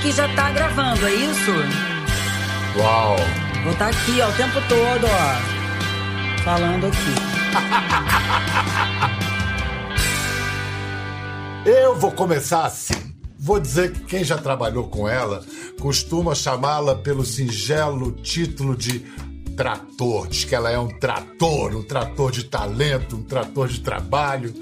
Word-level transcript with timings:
que 0.00 0.10
já 0.12 0.26
tá 0.34 0.50
gravando, 0.50 1.06
é 1.06 1.14
isso? 1.14 1.50
Uau! 2.78 3.16
Vou 3.62 3.72
estar 3.72 3.90
tá 3.90 3.98
aqui, 3.98 4.20
ó, 4.20 4.30
o 4.30 4.32
tempo 4.32 4.60
todo, 4.66 5.06
ó. 5.06 5.36
Falando 6.42 6.86
aqui. 6.86 7.14
Eu 11.68 11.94
vou 11.96 12.12
começar 12.12 12.64
assim. 12.64 12.94
Vou 13.38 13.60
dizer 13.60 13.92
que 13.92 14.00
quem 14.04 14.24
já 14.24 14.38
trabalhou 14.38 14.88
com 14.88 15.06
ela 15.06 15.44
costuma 15.78 16.34
chamá-la 16.34 16.94
pelo 16.94 17.22
singelo 17.24 18.12
título 18.12 18.74
de 18.74 19.00
trator. 19.54 20.28
Diz 20.28 20.44
que 20.44 20.54
ela 20.54 20.70
é 20.70 20.78
um 20.78 20.88
trator, 20.88 21.76
um 21.76 21.82
trator 21.82 22.30
de 22.30 22.44
talento, 22.44 23.16
um 23.16 23.22
trator 23.22 23.68
de 23.68 23.80
trabalho. 23.80 24.54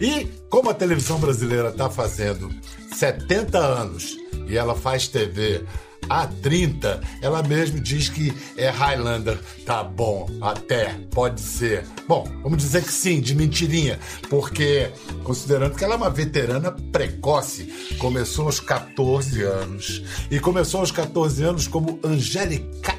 E 0.00 0.24
como 0.48 0.70
a 0.70 0.74
televisão 0.74 1.18
brasileira 1.18 1.68
está 1.68 1.90
fazendo 1.90 2.50
70 2.94 3.58
anos 3.58 4.25
e 4.46 4.56
ela 4.56 4.74
faz 4.74 5.08
TV 5.08 5.64
há 6.08 6.26
30, 6.26 7.00
ela 7.20 7.42
mesmo 7.42 7.80
diz 7.80 8.08
que 8.08 8.32
é 8.56 8.68
Highlander. 8.68 9.38
Tá 9.64 9.82
bom, 9.82 10.28
até, 10.40 10.94
pode 11.10 11.40
ser. 11.40 11.84
Bom, 12.06 12.28
vamos 12.42 12.58
dizer 12.58 12.82
que 12.82 12.92
sim, 12.92 13.20
de 13.20 13.34
mentirinha, 13.34 13.98
porque 14.28 14.90
considerando 15.24 15.74
que 15.74 15.84
ela 15.84 15.94
é 15.94 15.96
uma 15.96 16.10
veterana 16.10 16.70
precoce, 16.92 17.96
começou 17.98 18.46
aos 18.46 18.60
14 18.60 19.42
anos. 19.42 20.02
E 20.30 20.38
começou 20.38 20.80
aos 20.80 20.90
14 20.90 21.42
anos 21.42 21.66
como 21.66 21.98
Angelica 22.04 22.96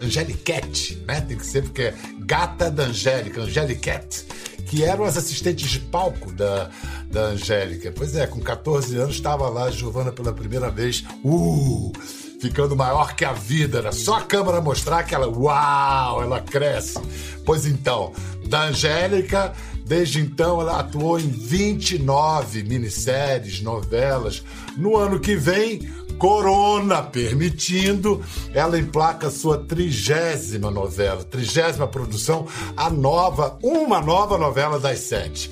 Angeliquete, 0.00 1.02
né? 1.06 1.20
Tem 1.22 1.36
que 1.36 1.46
ser 1.46 1.62
porque 1.62 1.82
é 1.82 1.94
gata 2.18 2.70
da 2.70 2.84
Angélica, 2.84 3.40
Angeliquete, 3.40 4.26
que 4.66 4.84
eram 4.84 5.04
as 5.04 5.16
assistentes 5.16 5.70
de 5.70 5.80
palco 5.80 6.32
da, 6.32 6.70
da 7.10 7.22
Angélica. 7.26 7.92
Pois 7.94 8.14
é, 8.16 8.26
com 8.26 8.40
14 8.40 8.96
anos 8.98 9.16
estava 9.16 9.48
lá 9.48 9.64
a 9.64 9.70
Giovana 9.70 10.12
pela 10.12 10.32
primeira 10.32 10.70
vez. 10.70 11.04
Uh! 11.24 11.92
Ficando 12.40 12.76
maior 12.76 13.16
que 13.16 13.24
a 13.24 13.32
vida, 13.32 13.78
era 13.78 13.90
só 13.90 14.18
a 14.18 14.20
câmera 14.20 14.60
mostrar 14.60 15.02
que 15.04 15.14
ela, 15.14 15.26
uau, 15.26 16.22
ela 16.22 16.40
cresce. 16.40 17.00
Pois 17.42 17.64
então, 17.64 18.12
da 18.46 18.64
Angélica, 18.64 19.54
desde 19.86 20.20
então 20.20 20.60
ela 20.60 20.80
atuou 20.80 21.18
em 21.18 21.28
29 21.28 22.62
minisséries, 22.64 23.62
novelas. 23.62 24.42
No 24.76 24.96
ano 24.96 25.20
que 25.20 25.34
vem, 25.36 25.88
Corona 26.18 27.02
permitindo, 27.02 28.22
ela 28.52 28.78
emplaca 28.78 29.30
sua 29.30 29.58
trigésima 29.58 30.70
novela, 30.70 31.24
trigésima 31.24 31.86
produção, 31.86 32.46
a 32.76 32.88
nova, 32.90 33.58
uma 33.62 34.00
nova 34.00 34.38
novela 34.38 34.78
das 34.78 35.00
sete. 35.00 35.50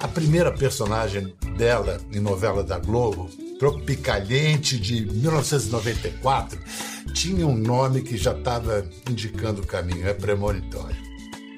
A 0.00 0.08
primeira 0.08 0.52
personagem 0.52 1.34
dela 1.56 2.00
em 2.12 2.20
novela 2.20 2.62
da 2.62 2.78
Globo, 2.78 3.28
Tropicaliente, 3.58 4.78
de 4.78 5.06
1994, 5.06 6.58
tinha 7.14 7.46
um 7.46 7.56
nome 7.56 8.02
que 8.02 8.16
já 8.16 8.32
estava 8.32 8.84
indicando 9.08 9.62
o 9.62 9.66
caminho, 9.66 10.06
é 10.06 10.12
premonitório. 10.12 10.96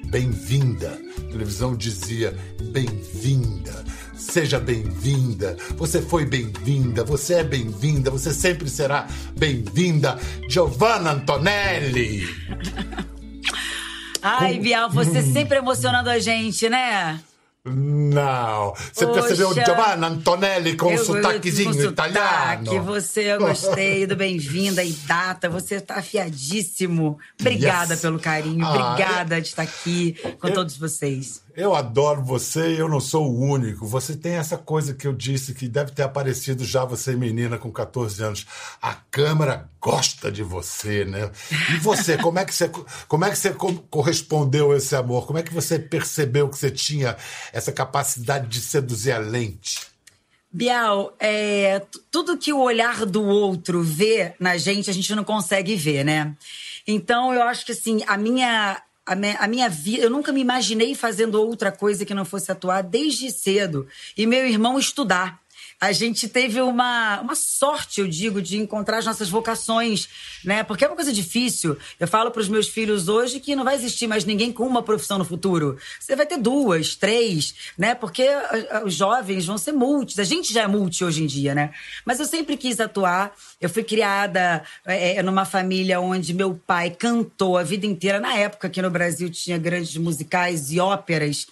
Bem-vinda. 0.05 0.97
A 1.17 1.31
televisão 1.31 1.75
dizia 1.75 2.37
bem-vinda 2.71 3.83
Seja 4.17 4.59
bem-vinda. 4.59 5.55
Você 5.75 6.01
foi 6.01 6.25
bem-vinda. 6.25 7.03
Você 7.03 7.35
é 7.35 7.43
bem-vinda. 7.43 8.09
Você 8.09 8.33
sempre 8.33 8.69
será 8.69 9.07
bem-vinda. 9.37 10.19
Giovanna 10.49 11.11
Antonelli. 11.11 12.27
Ai, 14.21 14.59
Bial, 14.59 14.89
você 14.89 15.21
sempre 15.21 15.57
emocionando 15.59 16.09
a 16.09 16.19
gente, 16.19 16.67
né? 16.67 17.21
Não. 17.63 18.73
Você 18.93 19.05
Poxa, 19.05 19.21
percebeu 19.21 19.53
Giovanna 19.53 20.07
Antonelli 20.07 20.75
com 20.75 20.93
um 20.93 20.97
sotaquezinho 20.97 21.75
com 21.75 21.81
italiano? 21.83 22.65
Sotaque, 22.65 22.79
você, 22.79 23.33
eu 23.33 23.39
gostei 23.39 24.07
do 24.07 24.15
bem-vinda 24.15 24.83
e 24.83 24.91
data. 24.91 25.49
Você 25.49 25.81
tá 25.81 25.95
afiadíssimo. 25.95 27.19
Obrigada 27.39 27.93
yes. 27.93 28.01
pelo 28.01 28.19
carinho. 28.19 28.65
Ah, 28.65 28.73
Obrigada 28.73 29.37
eu, 29.37 29.41
de 29.41 29.47
estar 29.47 29.63
aqui 29.63 30.15
com 30.39 30.47
eu, 30.47 30.53
todos 30.53 30.77
vocês. 30.77 31.41
Eu 31.57 31.73
adoro 31.73 32.23
você 32.23 32.79
eu 32.79 32.87
não 32.87 32.99
sou 32.99 33.27
o 33.27 33.39
único. 33.39 33.83
Você 33.87 34.15
tem 34.15 34.33
essa 34.33 34.59
coisa 34.59 34.93
que 34.93 35.07
eu 35.07 35.11
disse 35.11 35.55
que 35.55 35.67
deve 35.67 35.91
ter 35.91 36.03
aparecido 36.03 36.63
já 36.63 36.85
você 36.85 37.15
menina 37.15 37.57
com 37.57 37.71
14 37.71 38.23
anos. 38.23 38.45
A 38.79 38.93
câmera 38.93 39.67
gosta 39.81 40.31
de 40.31 40.43
você, 40.43 41.03
né? 41.03 41.31
E 41.73 41.79
você, 41.79 42.15
como 42.21 42.37
é 42.37 42.45
que 42.45 42.53
você, 42.53 42.69
como 43.07 43.25
é 43.25 43.31
que 43.31 43.39
você 43.39 43.55
correspondeu 43.89 44.71
a 44.71 44.77
esse 44.77 44.95
amor? 44.95 45.25
Como 45.25 45.39
é 45.39 45.41
que 45.41 45.51
você 45.51 45.79
percebeu 45.79 46.47
que 46.47 46.59
você 46.59 46.69
tinha 46.69 47.17
essa 47.51 47.71
capacidade 47.71 48.47
de 48.47 48.61
seduzir 48.61 49.13
a 49.13 49.17
lente? 49.17 49.79
Bial, 50.51 51.15
é, 51.19 51.81
tudo 52.11 52.37
que 52.37 52.53
o 52.53 52.61
olhar 52.61 53.03
do 53.03 53.23
outro 53.23 53.81
vê 53.81 54.35
na 54.39 54.57
gente, 54.57 54.91
a 54.91 54.93
gente 54.93 55.15
não 55.15 55.23
consegue 55.23 55.75
ver, 55.75 56.05
né? 56.05 56.35
Então, 56.85 57.33
eu 57.33 57.41
acho 57.41 57.65
que 57.65 57.71
assim, 57.71 58.03
a 58.05 58.15
minha 58.15 58.79
a 59.07 59.15
minha, 59.15 59.37
a 59.37 59.47
minha 59.47 59.69
vida, 59.69 60.03
eu 60.03 60.09
nunca 60.09 60.33
me 60.33 60.41
imaginei 60.41 60.93
fazendo 60.93 61.41
outra 61.41 61.71
coisa 61.71 62.05
que 62.05 62.13
não 62.13 62.25
fosse 62.25 62.51
atuar 62.51 62.83
desde 62.83 63.31
cedo. 63.31 63.87
E 64.17 64.27
meu 64.27 64.45
irmão 64.45 64.77
estudar 64.77 65.39
a 65.79 65.91
gente 65.91 66.27
teve 66.27 66.59
uma, 66.59 67.21
uma 67.21 67.35
sorte, 67.35 68.01
eu 68.01 68.07
digo, 68.07 68.41
de 68.41 68.57
encontrar 68.57 68.97
as 68.97 69.05
nossas 69.05 69.29
vocações, 69.29 70.09
né? 70.43 70.63
Porque 70.63 70.83
é 70.83 70.87
uma 70.87 70.95
coisa 70.95 71.13
difícil. 71.13 71.77
Eu 71.99 72.07
falo 72.07 72.31
para 72.31 72.41
os 72.41 72.49
meus 72.49 72.67
filhos 72.67 73.07
hoje 73.07 73.39
que 73.39 73.55
não 73.55 73.63
vai 73.63 73.75
existir 73.75 74.07
mais 74.07 74.25
ninguém 74.25 74.51
com 74.51 74.65
uma 74.65 74.81
profissão 74.81 75.19
no 75.19 75.25
futuro. 75.25 75.77
Você 75.99 76.15
vai 76.15 76.25
ter 76.25 76.37
duas, 76.37 76.95
três, 76.95 77.53
né? 77.77 77.93
Porque 77.93 78.27
os 78.83 78.95
jovens 78.95 79.45
vão 79.45 79.57
ser 79.57 79.71
multis. 79.71 80.17
A 80.17 80.23
gente 80.23 80.51
já 80.51 80.63
é 80.63 80.67
multi 80.67 81.05
hoje 81.05 81.23
em 81.23 81.27
dia, 81.27 81.53
né? 81.53 81.71
Mas 82.03 82.19
eu 82.19 82.25
sempre 82.25 82.57
quis 82.57 82.79
atuar. 82.79 83.35
Eu 83.61 83.69
fui 83.69 83.83
criada 83.83 84.63
é, 84.83 85.21
numa 85.21 85.45
família 85.45 85.99
onde 85.99 86.33
meu 86.33 86.55
pai 86.55 86.89
cantou 86.89 87.55
a 87.55 87.61
vida 87.61 87.85
inteira. 87.85 88.19
Na 88.19 88.35
época 88.35 88.67
que 88.67 88.81
no 88.81 88.89
Brasil 88.89 89.29
tinha 89.29 89.59
grandes 89.59 89.95
musicais 89.97 90.71
e 90.71 90.79
óperas 90.79 91.45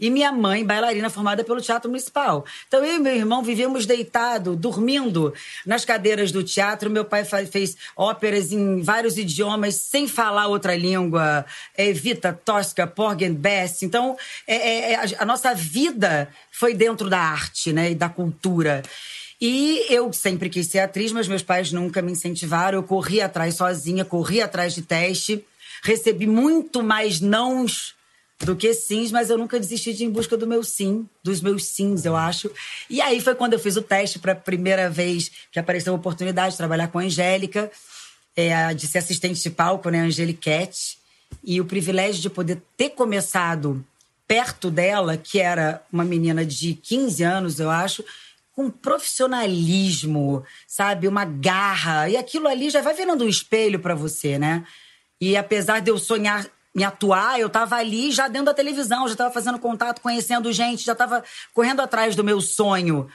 e 0.00 0.10
minha 0.10 0.32
mãe, 0.32 0.64
bailarina 0.64 1.10
formada 1.10 1.44
pelo 1.44 1.60
Teatro 1.60 1.90
Municipal. 1.90 2.44
Então 2.66 2.82
eu 2.82 2.96
e 2.96 2.98
meu 2.98 3.14
irmão 3.14 3.42
vivíamos 3.42 3.84
deitado, 3.84 4.56
dormindo 4.56 5.34
nas 5.66 5.84
cadeiras 5.84 6.32
do 6.32 6.42
teatro. 6.42 6.88
Meu 6.88 7.04
pai 7.04 7.24
fez 7.24 7.76
óperas 7.94 8.50
em 8.50 8.80
vários 8.80 9.18
idiomas, 9.18 9.74
sem 9.74 10.08
falar 10.08 10.46
outra 10.46 10.74
língua. 10.74 11.44
Evita, 11.76 12.32
Tosca, 12.32 12.86
Porgy 12.86 13.28
Bess. 13.28 13.82
Então 13.82 14.16
é, 14.46 14.54
é, 14.54 14.92
é 14.94 15.00
a 15.18 15.24
nossa 15.26 15.54
vida 15.54 16.28
foi 16.50 16.72
dentro 16.72 17.10
da 17.10 17.18
arte 17.18 17.72
né, 17.72 17.90
e 17.90 17.94
da 17.94 18.08
cultura. 18.08 18.82
E 19.40 19.86
eu 19.88 20.12
sempre 20.12 20.48
quis 20.50 20.66
ser 20.66 20.80
atriz, 20.80 21.12
mas 21.12 21.28
meus 21.28 21.42
pais 21.42 21.72
nunca 21.72 22.02
me 22.02 22.12
incentivaram. 22.12 22.78
Eu 22.78 22.82
corri 22.82 23.20
atrás 23.20 23.54
sozinha, 23.54 24.04
corri 24.04 24.40
atrás 24.42 24.74
de 24.74 24.82
teste. 24.82 25.44
Recebi 25.82 26.26
muito 26.26 26.82
mais 26.82 27.20
nãos 27.20 27.94
do 28.44 28.56
que 28.56 28.72
sims, 28.72 29.12
mas 29.12 29.28
eu 29.28 29.36
nunca 29.36 29.60
desisti 29.60 29.92
de 29.92 30.04
ir 30.04 30.06
em 30.06 30.10
busca 30.10 30.36
do 30.36 30.46
meu 30.46 30.64
sim, 30.64 31.06
dos 31.22 31.40
meus 31.40 31.66
sims, 31.66 32.04
eu 32.04 32.16
acho. 32.16 32.50
E 32.88 33.00
aí 33.00 33.20
foi 33.20 33.34
quando 33.34 33.52
eu 33.52 33.58
fiz 33.58 33.76
o 33.76 33.82
teste 33.82 34.18
para 34.18 34.32
a 34.32 34.36
primeira 34.36 34.88
vez 34.88 35.30
que 35.52 35.58
apareceu 35.58 35.92
a 35.92 35.96
oportunidade 35.96 36.52
de 36.52 36.56
trabalhar 36.56 36.88
com 36.88 36.98
a 36.98 37.02
Angélica, 37.02 37.70
é, 38.34 38.72
de 38.72 38.86
ser 38.86 38.98
assistente 38.98 39.42
de 39.42 39.50
palco, 39.50 39.90
né, 39.90 40.00
Angeliquete, 40.00 40.98
e 41.44 41.60
o 41.60 41.66
privilégio 41.66 42.22
de 42.22 42.30
poder 42.30 42.62
ter 42.76 42.90
começado 42.90 43.84
perto 44.26 44.70
dela, 44.70 45.16
que 45.16 45.38
era 45.40 45.82
uma 45.92 46.04
menina 46.04 46.44
de 46.44 46.74
15 46.74 47.22
anos, 47.22 47.60
eu 47.60 47.68
acho, 47.68 48.04
com 48.54 48.70
profissionalismo, 48.70 50.44
sabe, 50.66 51.08
uma 51.08 51.24
garra, 51.24 52.08
e 52.08 52.16
aquilo 52.16 52.48
ali 52.48 52.70
já 52.70 52.80
vai 52.80 52.94
virando 52.94 53.24
um 53.24 53.28
espelho 53.28 53.80
para 53.80 53.94
você, 53.94 54.38
né? 54.38 54.64
E 55.20 55.36
apesar 55.36 55.80
de 55.80 55.90
eu 55.90 55.98
sonhar 55.98 56.46
me 56.74 56.84
atuar, 56.84 57.40
eu 57.40 57.48
estava 57.48 57.76
ali 57.76 58.12
já 58.12 58.28
dentro 58.28 58.46
da 58.46 58.54
televisão, 58.54 59.06
já 59.08 59.12
estava 59.12 59.32
fazendo 59.32 59.58
contato, 59.58 60.00
conhecendo 60.00 60.52
gente, 60.52 60.84
já 60.84 60.92
estava 60.92 61.22
correndo 61.52 61.80
atrás 61.80 62.14
do 62.14 62.22
meu 62.22 62.40
sonho. 62.40 63.08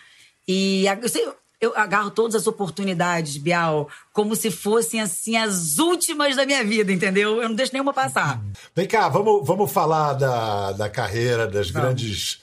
E 0.47 0.85
eu, 0.85 1.35
eu 1.61 1.73
agarro 1.75 2.11
todas 2.11 2.35
as 2.35 2.47
oportunidades, 2.47 3.37
Bial, 3.37 3.89
como 4.11 4.35
se 4.35 4.51
fossem 4.51 5.01
assim 5.01 5.37
as 5.37 5.79
últimas 5.79 6.35
da 6.35 6.45
minha 6.45 6.63
vida, 6.63 6.91
entendeu? 6.91 7.41
Eu 7.41 7.49
não 7.49 7.55
deixo 7.55 7.73
nenhuma 7.73 7.93
passar. 7.93 8.41
Vem 8.75 8.87
cá, 8.87 9.07
vamos, 9.07 9.45
vamos 9.47 9.71
falar 9.71 10.13
da, 10.13 10.73
da 10.73 10.89
carreira, 10.89 11.47
das 11.47 11.69
vamos. 11.69 11.87
grandes. 11.87 12.41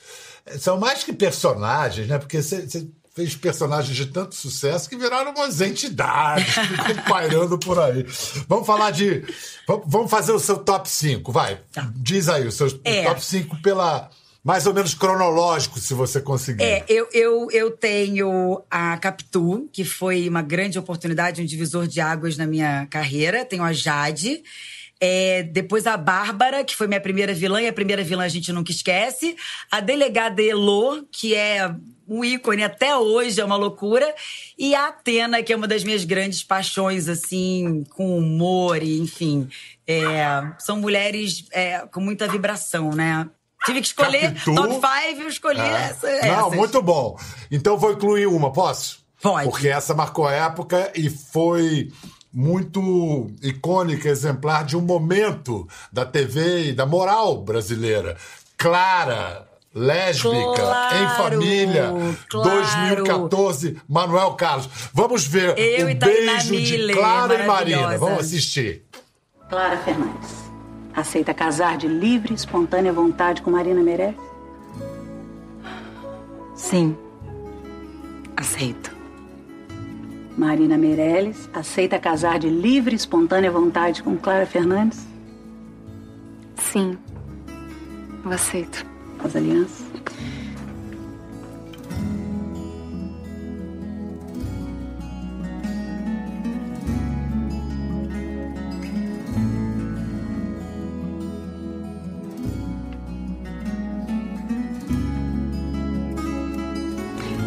São 0.58 0.78
mais 0.78 1.04
que 1.04 1.12
personagens, 1.12 2.08
né? 2.08 2.18
Porque 2.18 2.42
você 2.42 2.66
fez 3.14 3.36
personagens 3.36 3.94
de 3.94 4.06
tanto 4.06 4.34
sucesso 4.34 4.88
que 4.88 4.96
viraram 4.96 5.32
umas 5.32 5.60
entidades, 5.60 6.54
ficam 6.54 7.04
pairando 7.08 7.58
por 7.58 7.78
aí. 7.78 8.04
Vamos 8.48 8.66
falar 8.66 8.90
de. 8.90 9.22
Vamos 9.86 10.10
fazer 10.10 10.32
o 10.32 10.38
seu 10.38 10.58
top 10.58 10.88
5, 10.88 11.30
vai. 11.30 11.60
Tá. 11.72 11.90
Diz 11.94 12.28
aí 12.28 12.46
o 12.46 12.52
seu 12.52 12.68
é. 12.84 13.04
top 13.04 13.24
5 13.24 13.62
pela. 13.62 14.10
Mais 14.44 14.66
ou 14.66 14.74
menos 14.74 14.92
cronológico, 14.92 15.78
se 15.78 15.94
você 15.94 16.20
conseguir. 16.20 16.64
É, 16.64 16.84
eu, 16.88 17.06
eu, 17.12 17.48
eu 17.52 17.70
tenho 17.70 18.60
a 18.68 18.96
Capitu, 18.96 19.68
que 19.72 19.84
foi 19.84 20.28
uma 20.28 20.42
grande 20.42 20.76
oportunidade, 20.80 21.40
um 21.40 21.44
divisor 21.44 21.86
de 21.86 22.00
águas 22.00 22.36
na 22.36 22.44
minha 22.44 22.86
carreira. 22.86 23.44
Tenho 23.44 23.62
a 23.62 23.72
Jade. 23.72 24.42
É, 24.98 25.44
depois 25.44 25.86
a 25.86 25.96
Bárbara, 25.96 26.64
que 26.64 26.74
foi 26.74 26.88
minha 26.88 27.00
primeira 27.00 27.32
vilã, 27.32 27.62
e 27.62 27.68
a 27.68 27.72
primeira 27.72 28.02
vilã 28.02 28.24
a 28.24 28.28
gente 28.28 28.52
nunca 28.52 28.72
esquece. 28.72 29.36
A 29.70 29.78
delegada 29.78 30.42
Elô, 30.42 31.04
que 31.12 31.36
é 31.36 31.72
um 32.08 32.24
ícone 32.24 32.64
até 32.64 32.96
hoje, 32.96 33.40
é 33.40 33.44
uma 33.44 33.56
loucura. 33.56 34.14
E 34.58 34.74
a 34.74 34.88
Atena, 34.88 35.42
que 35.42 35.52
é 35.52 35.56
uma 35.56 35.68
das 35.68 35.84
minhas 35.84 36.04
grandes 36.04 36.42
paixões, 36.42 37.08
assim, 37.08 37.84
com 37.90 38.16
humor, 38.16 38.82
e, 38.82 38.98
enfim. 38.98 39.48
É, 39.86 40.24
são 40.58 40.76
mulheres 40.76 41.46
é, 41.52 41.80
com 41.90 42.00
muita 42.00 42.28
vibração, 42.28 42.90
né? 42.90 43.28
Tive 43.64 43.80
que 43.80 43.86
escolher 43.86 44.34
Capitu. 44.34 44.54
top 44.54 44.74
5, 44.74 45.22
eu 45.22 45.28
escolhi 45.28 45.60
é. 45.60 45.90
essa. 45.90 46.06
Não, 46.06 46.46
essas. 46.46 46.56
muito 46.56 46.82
bom. 46.82 47.16
Então 47.50 47.78
vou 47.78 47.92
incluir 47.92 48.26
uma, 48.26 48.52
posso? 48.52 49.00
Pode. 49.20 49.48
Porque 49.48 49.68
essa 49.68 49.94
marcou 49.94 50.28
época 50.28 50.90
e 50.96 51.08
foi 51.08 51.92
muito 52.32 53.30
icônica, 53.42 54.08
exemplar 54.08 54.64
de 54.64 54.76
um 54.76 54.80
momento 54.80 55.68
da 55.92 56.04
TV 56.04 56.70
e 56.70 56.72
da 56.72 56.86
moral 56.86 57.42
brasileira. 57.42 58.16
Clara, 58.56 59.46
lésbica, 59.74 60.54
claro, 60.54 60.96
em 60.96 61.08
família, 61.16 61.92
claro. 62.28 62.50
2014, 62.50 63.80
Manuel 63.88 64.32
Carlos. 64.32 64.68
Vamos 64.92 65.26
ver 65.26 65.58
Eu 65.58 65.90
o 65.90 65.94
beijo 65.94 66.56
de 66.56 66.92
Clara 66.92 67.42
e 67.42 67.46
Marina. 67.46 67.98
Vamos 67.98 68.20
assistir. 68.20 68.84
Clara 69.48 69.78
Fernandes. 69.78 70.42
Aceita 70.94 71.32
casar 71.32 71.78
de 71.78 71.88
livre, 71.88 72.34
espontânea 72.34 72.92
vontade 72.92 73.40
com 73.40 73.50
Marina 73.50 73.82
Meirelles? 73.82 74.16
Sim. 76.54 76.96
Aceito. 78.36 78.92
Marina 80.36 80.76
Meirelles 80.78 81.48
aceita 81.52 81.98
casar 81.98 82.38
de 82.38 82.48
livre, 82.48 82.94
espontânea 82.94 83.50
vontade 83.50 84.02
com 84.02 84.16
Clara 84.16 84.46
Fernandes? 84.46 85.06
Sim. 86.56 86.96
Eu 88.24 88.30
aceito. 88.30 88.91
As 89.24 89.36
alianças? 89.36 89.86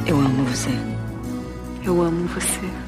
Eu 0.07 0.19
amo 0.19 0.45
você. 0.45 0.69
Eu 1.83 2.01
amo 2.01 2.25
você. 2.27 2.84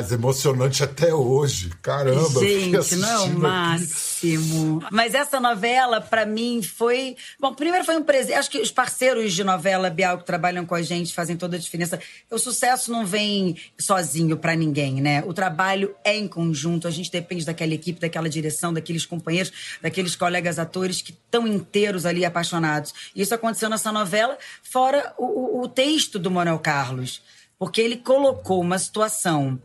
Mas 0.00 0.12
emocionante 0.12 0.82
até 0.82 1.12
hoje. 1.14 1.68
Caramba, 1.82 2.40
Gente, 2.40 2.96
não 2.96 3.08
é 3.10 3.18
o 3.18 3.38
máximo. 3.38 4.78
Aqui. 4.78 4.86
Mas 4.90 5.14
essa 5.14 5.38
novela, 5.38 6.00
para 6.00 6.24
mim, 6.24 6.62
foi. 6.62 7.16
Bom, 7.38 7.52
primeiro 7.54 7.84
foi 7.84 7.98
um 7.98 8.02
presente. 8.02 8.32
Acho 8.32 8.50
que 8.50 8.60
os 8.60 8.70
parceiros 8.70 9.34
de 9.34 9.44
novela 9.44 9.90
Bial 9.90 10.16
que 10.16 10.24
trabalham 10.24 10.64
com 10.64 10.74
a 10.74 10.80
gente 10.80 11.12
fazem 11.12 11.36
toda 11.36 11.56
a 11.56 11.58
diferença. 11.58 12.00
O 12.30 12.38
sucesso 12.38 12.90
não 12.90 13.04
vem 13.04 13.58
sozinho 13.78 14.38
para 14.38 14.56
ninguém, 14.56 15.02
né? 15.02 15.22
O 15.26 15.34
trabalho 15.34 15.94
é 16.02 16.16
em 16.16 16.26
conjunto. 16.26 16.88
A 16.88 16.90
gente 16.90 17.12
depende 17.12 17.44
daquela 17.44 17.74
equipe, 17.74 18.00
daquela 18.00 18.30
direção, 18.30 18.72
daqueles 18.72 19.04
companheiros, 19.04 19.52
daqueles 19.82 20.16
colegas 20.16 20.58
atores 20.58 21.02
que 21.02 21.10
estão 21.12 21.46
inteiros 21.46 22.06
ali 22.06 22.24
apaixonados. 22.24 22.94
Isso 23.14 23.34
aconteceu 23.34 23.68
nessa 23.68 23.92
novela, 23.92 24.38
fora 24.62 25.12
o, 25.18 25.58
o, 25.58 25.64
o 25.64 25.68
texto 25.68 26.18
do 26.18 26.30
Manuel 26.30 26.58
Carlos. 26.58 27.20
Porque 27.58 27.82
ele 27.82 27.98
colocou 27.98 28.62
uma 28.62 28.78
situação 28.78 29.60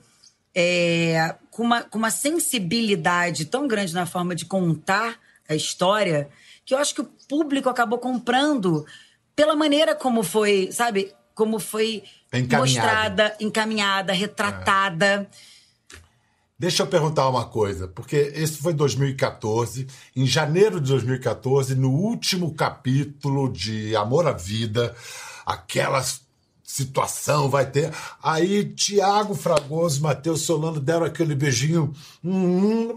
é, 0.55 1.35
com, 1.51 1.63
uma, 1.63 1.83
com 1.83 1.97
uma 1.97 2.09
sensibilidade 2.09 3.45
tão 3.45 3.67
grande 3.67 3.93
na 3.93 4.05
forma 4.05 4.33
de 4.33 4.45
contar 4.45 5.19
a 5.47 5.53
história 5.53 6.29
que 6.65 6.73
eu 6.73 6.79
acho 6.79 6.95
que 6.95 7.01
o 7.01 7.09
público 7.29 7.69
acabou 7.69 7.99
comprando 7.99 8.85
pela 9.35 9.55
maneira 9.55 9.93
como 9.93 10.23
foi, 10.23 10.69
sabe? 10.71 11.13
Como 11.35 11.59
foi 11.59 12.03
mostrada, 12.57 13.35
encaminhada, 13.39 14.13
retratada. 14.13 15.05
É. 15.05 15.55
Deixa 16.57 16.83
eu 16.83 16.87
perguntar 16.87 17.27
uma 17.27 17.45
coisa, 17.45 17.87
porque 17.87 18.15
esse 18.33 18.57
foi 18.57 18.73
2014. 18.73 19.87
Em 20.15 20.25
janeiro 20.25 20.79
de 20.79 20.87
2014, 20.89 21.75
no 21.75 21.91
último 21.91 22.55
capítulo 22.55 23.51
de 23.51 23.93
Amor 23.95 24.25
à 24.25 24.31
Vida, 24.31 24.95
aquelas 25.45 26.24
situação 26.65 27.49
vai 27.49 27.69
ter. 27.69 27.93
Aí 28.21 28.65
Tiago 28.65 29.35
Fragoso, 29.35 30.01
Matheus 30.01 30.41
Solano 30.41 30.79
deram 30.79 31.05
aquele 31.05 31.35
beijinho. 31.35 31.93
Hum, 32.23 32.89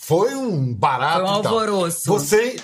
foi 0.00 0.34
um 0.34 0.72
barato. 0.72 1.20
Foi 1.20 1.28
um 1.28 1.34
alvoroço. 1.34 2.04
Você 2.06 2.56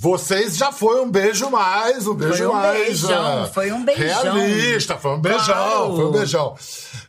vocês 0.00 0.56
já 0.56 0.70
foi 0.70 1.00
um 1.00 1.10
beijo 1.10 1.50
mais, 1.50 2.06
um 2.06 2.14
beijo 2.14 2.36
foi 2.36 2.46
um 2.46 2.52
mais. 2.52 2.86
Beijão, 2.86 3.42
uh, 3.42 3.48
foi 3.48 3.72
um 3.72 3.84
beijão. 3.84 4.06
Realista, 4.06 4.96
foi 4.96 5.10
um 5.10 5.20
beijão, 5.20 5.44
claro. 5.44 5.96
foi 5.96 6.04
um 6.04 6.10
beijão. 6.12 6.56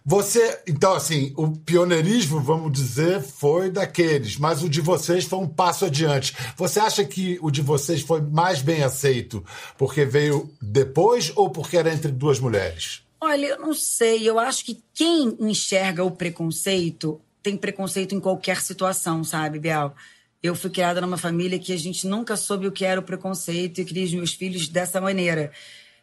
Você, 0.04 0.60
então, 0.66 0.94
assim, 0.94 1.32
o 1.38 1.52
pioneirismo, 1.52 2.42
vamos 2.42 2.72
dizer, 2.72 3.22
foi 3.22 3.70
daqueles, 3.70 4.38
mas 4.38 4.64
o 4.64 4.70
de 4.70 4.82
vocês 4.82 5.24
foi 5.24 5.38
um 5.38 5.48
passo 5.48 5.86
adiante. 5.86 6.36
Você 6.58 6.80
acha 6.80 7.06
que 7.06 7.38
o 7.44 7.52
de 7.52 7.62
vocês 7.62 8.02
foi 8.02 8.22
mais 8.22 8.64
bem 8.64 8.82
aceito 8.82 9.46
porque 9.78 10.04
veio 10.04 10.50
depois 10.60 11.32
ou 11.36 11.52
porque 11.52 11.78
era 11.78 11.94
entre 11.94 12.12
duas 12.12 12.40
mulheres? 12.40 13.04
Olha, 13.22 13.46
eu 13.46 13.60
não 13.60 13.76
sei. 13.76 14.28
Eu 14.28 14.40
acho 14.40 14.66
que 14.66 14.82
quem 14.96 15.38
enxerga 15.40 16.04
o 16.04 16.10
preconceito 16.10 17.22
tem 17.44 17.56
preconceito 17.56 18.16
em 18.16 18.20
qualquer 18.20 18.62
situação, 18.62 19.24
sabe, 19.24 19.60
Biel? 19.60 19.94
Eu 20.42 20.56
fui 20.56 20.70
criada 20.70 21.02
numa 21.02 21.18
família 21.18 21.60
que 21.60 21.74
a 21.74 21.78
gente 21.78 22.08
nunca 22.08 22.38
soube 22.38 22.68
o 22.68 22.72
que 22.72 22.86
era 22.86 23.00
o 23.00 23.04
preconceito 23.04 23.82
e 23.82 23.86
criei 23.86 24.06
os 24.06 24.14
meus 24.14 24.34
filhos 24.34 24.70
dessa 24.70 25.02
maneira. 25.02 25.52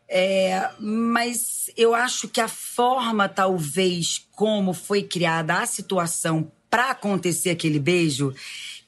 É, 0.09 0.71
mas 0.79 1.71
eu 1.77 1.94
acho 1.94 2.29
que 2.29 2.41
a 2.41 2.49
forma, 2.49 3.29
talvez, 3.29 4.25
como 4.33 4.73
foi 4.73 5.03
criada 5.03 5.61
a 5.61 5.67
situação 5.67 6.53
para 6.71 6.91
acontecer 6.91 7.50
aquele 7.50 7.79
beijo, 7.79 8.35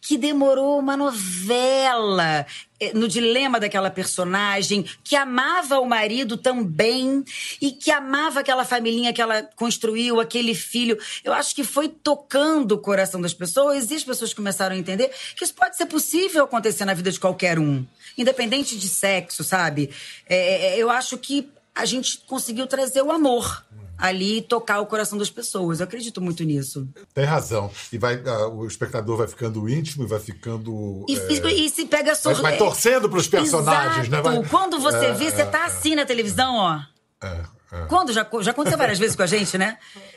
que 0.00 0.16
demorou 0.16 0.78
uma 0.78 0.96
novela 0.96 2.46
eh, 2.80 2.92
no 2.94 3.08
dilema 3.08 3.58
daquela 3.58 3.90
personagem, 3.90 4.84
que 5.02 5.16
amava 5.16 5.80
o 5.80 5.86
marido 5.86 6.36
também 6.36 7.24
e 7.60 7.72
que 7.72 7.90
amava 7.90 8.40
aquela 8.40 8.64
família 8.64 9.12
que 9.12 9.20
ela 9.20 9.42
construiu, 9.56 10.20
aquele 10.20 10.54
filho. 10.54 10.98
Eu 11.24 11.32
acho 11.32 11.54
que 11.54 11.64
foi 11.64 11.88
tocando 11.88 12.72
o 12.72 12.78
coração 12.78 13.20
das 13.20 13.34
pessoas 13.34 13.90
e 13.90 13.94
as 13.94 14.04
pessoas 14.04 14.32
começaram 14.32 14.76
a 14.76 14.78
entender 14.78 15.10
que 15.36 15.44
isso 15.44 15.54
pode 15.54 15.76
ser 15.76 15.86
possível 15.86 16.44
acontecer 16.44 16.84
na 16.84 16.94
vida 16.94 17.10
de 17.10 17.18
qualquer 17.18 17.58
um, 17.58 17.84
independente 18.16 18.78
de 18.78 18.88
sexo, 18.88 19.42
sabe? 19.42 19.90
É, 20.28 20.76
eu 20.78 20.90
acho 20.90 21.18
que 21.18 21.48
a 21.74 21.84
gente 21.84 22.18
conseguiu 22.26 22.66
trazer 22.66 23.02
o 23.02 23.12
amor 23.12 23.64
ali 23.98 24.40
tocar 24.40 24.80
o 24.80 24.86
coração 24.86 25.18
das 25.18 25.28
pessoas. 25.28 25.80
Eu 25.80 25.84
acredito 25.84 26.20
muito 26.20 26.44
nisso. 26.44 26.88
Tem 27.12 27.24
razão. 27.24 27.70
E 27.92 27.98
vai, 27.98 28.16
uh, 28.16 28.48
o 28.54 28.66
espectador 28.66 29.16
vai 29.16 29.26
ficando 29.26 29.68
íntimo 29.68 30.04
e 30.04 30.06
vai 30.06 30.20
ficando. 30.20 31.04
E, 31.08 31.16
é... 31.16 31.52
e 31.52 31.68
se 31.68 31.84
pega 31.86 32.14
sor... 32.14 32.34
vai, 32.34 32.42
vai 32.52 32.56
torcendo 32.56 33.08
para 33.10 33.18
os 33.18 33.26
personagens, 33.26 34.06
Exato. 34.06 34.30
né? 34.30 34.40
Vai... 34.40 34.48
Quando 34.48 34.78
você 34.78 35.06
é, 35.06 35.12
vê, 35.12 35.30
você 35.30 35.44
tá 35.44 35.66
assim 35.66 35.96
na 35.96 36.06
televisão, 36.06 36.54
ó. 36.54 36.80
É. 37.20 37.58
É. 37.70 37.84
Quando? 37.86 38.12
Já, 38.12 38.26
já 38.40 38.52
aconteceu 38.52 38.78
várias 38.78 38.98
vezes 38.98 39.14
com 39.14 39.22
a 39.22 39.26
gente, 39.26 39.58
né? 39.58 39.76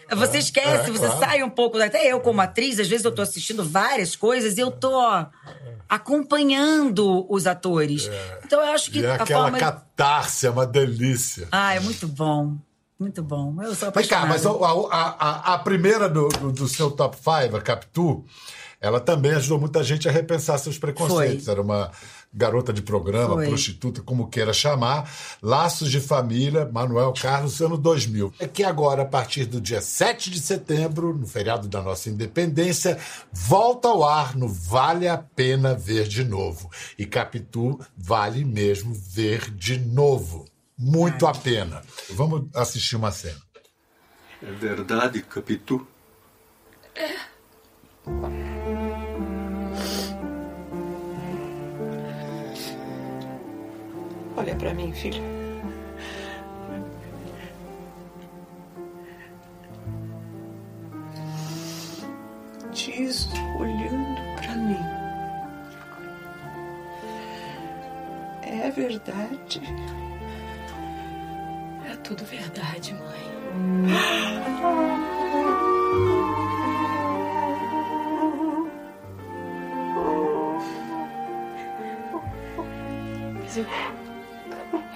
Você 0.09 0.37
esquece, 0.37 0.89
é, 0.89 0.91
você 0.91 1.05
claro. 1.05 1.19
sai 1.19 1.43
um 1.43 1.49
pouco. 1.49 1.77
Até 1.81 2.07
eu, 2.07 2.21
como 2.21 2.39
atriz, 2.39 2.79
às 2.79 2.87
vezes 2.87 3.03
eu 3.03 3.11
tô 3.11 3.21
assistindo 3.21 3.63
várias 3.63 4.15
coisas 4.15 4.57
e 4.57 4.61
eu 4.61 4.71
tô 4.71 4.91
ó, 4.93 5.25
acompanhando 5.89 7.25
os 7.29 7.47
atores. 7.47 8.07
É. 8.07 8.39
Então 8.45 8.61
eu 8.61 8.71
acho 8.71 8.89
que. 8.89 8.99
E 8.99 9.05
é 9.05 9.11
aquela 9.11 9.43
forma... 9.43 9.57
catarse, 9.57 10.47
é 10.47 10.49
uma 10.49 10.65
delícia. 10.65 11.47
Ah, 11.51 11.75
é 11.75 11.79
muito 11.81 12.07
bom. 12.07 12.57
Muito 13.01 13.23
bom. 13.23 13.55
Eu 13.63 13.73
sou 13.73 13.89
apaixonada. 13.89 14.27
Mas, 14.27 14.43
cá, 14.43 14.51
mas 14.51 14.91
a, 14.91 14.91
a, 14.91 15.53
a, 15.55 15.57
primeira 15.57 16.07
do, 16.07 16.27
do, 16.29 16.51
do, 16.51 16.67
seu 16.67 16.91
top 16.91 17.17
5, 17.17 17.57
a 17.57 17.59
Capitu, 17.59 18.23
ela 18.79 18.99
também 18.99 19.31
ajudou 19.31 19.59
muita 19.59 19.83
gente 19.83 20.07
a 20.07 20.11
repensar 20.11 20.59
seus 20.59 20.77
preconceitos. 20.77 21.45
Foi. 21.45 21.51
Era 21.51 21.63
uma 21.63 21.89
garota 22.31 22.71
de 22.71 22.83
programa, 22.83 23.33
Foi. 23.33 23.47
prostituta, 23.47 24.03
como 24.03 24.27
queira 24.27 24.53
chamar. 24.53 25.11
Laços 25.41 25.89
de 25.89 25.99
Família, 25.99 26.69
Manuel 26.71 27.11
Carlos, 27.19 27.59
ano 27.59 27.75
2000. 27.75 28.35
É 28.37 28.47
que 28.47 28.63
agora, 28.63 29.01
a 29.01 29.05
partir 29.05 29.45
do 29.45 29.59
dia 29.59 29.81
7 29.81 30.29
de 30.29 30.39
setembro, 30.39 31.11
no 31.11 31.25
feriado 31.25 31.67
da 31.67 31.81
nossa 31.81 32.07
independência, 32.07 32.99
volta 33.33 33.87
ao 33.87 34.03
ar 34.03 34.35
no 34.37 34.47
Vale 34.47 35.07
a 35.07 35.17
Pena 35.17 35.73
Ver 35.73 36.07
de 36.07 36.23
Novo. 36.23 36.69
E 36.99 37.05
Capitu 37.07 37.79
vale 37.97 38.45
mesmo 38.45 38.93
ver 38.93 39.49
de 39.49 39.79
novo 39.79 40.50
muito 40.81 41.27
a 41.27 41.31
pena. 41.31 41.83
Vamos 42.09 42.49
assistir 42.55 42.95
uma 42.95 43.11
cena. 43.11 43.39
É 44.41 44.51
verdade, 44.51 45.21
Capitu? 45.21 45.87
É. 46.95 47.15
Olha 54.35 54.55
para 54.55 54.73
mim, 54.73 54.91
filho. 54.91 55.21
Diz 62.73 63.29
olhando 63.59 64.41
para 64.41 64.55
mim. 64.55 65.01
É 68.41 68.71
verdade. 68.71 69.61
É 71.91 71.95
tudo 71.97 72.23
verdade, 72.23 72.93
mãe. 72.93 73.31
Mas 83.43 83.57
eu, 83.57 83.65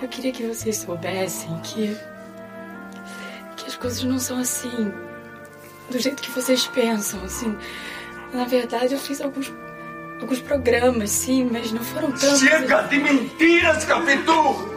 eu 0.02 0.08
queria 0.08 0.32
que 0.32 0.44
vocês 0.44 0.78
soubessem 0.78 1.60
que. 1.64 1.98
que 3.58 3.66
as 3.68 3.76
coisas 3.76 4.02
não 4.06 4.18
são 4.18 4.38
assim. 4.38 4.94
do 5.92 6.00
jeito 6.00 6.24
que 6.24 6.32
vocês 6.32 6.66
pensam, 6.68 7.22
assim. 7.26 7.58
Na 8.34 8.46
verdade, 8.46 8.94
eu 8.94 9.00
fiz 9.00 9.20
alguns. 9.20 9.52
alguns 10.22 10.40
programas, 10.40 11.10
sim, 11.10 11.50
mas 11.52 11.74
não 11.74 11.84
foram 11.84 12.14
tantos. 12.14 12.40
Chega 12.40 12.84
de 12.84 13.00
mentiras, 13.00 13.84
Capitu! 13.84 14.75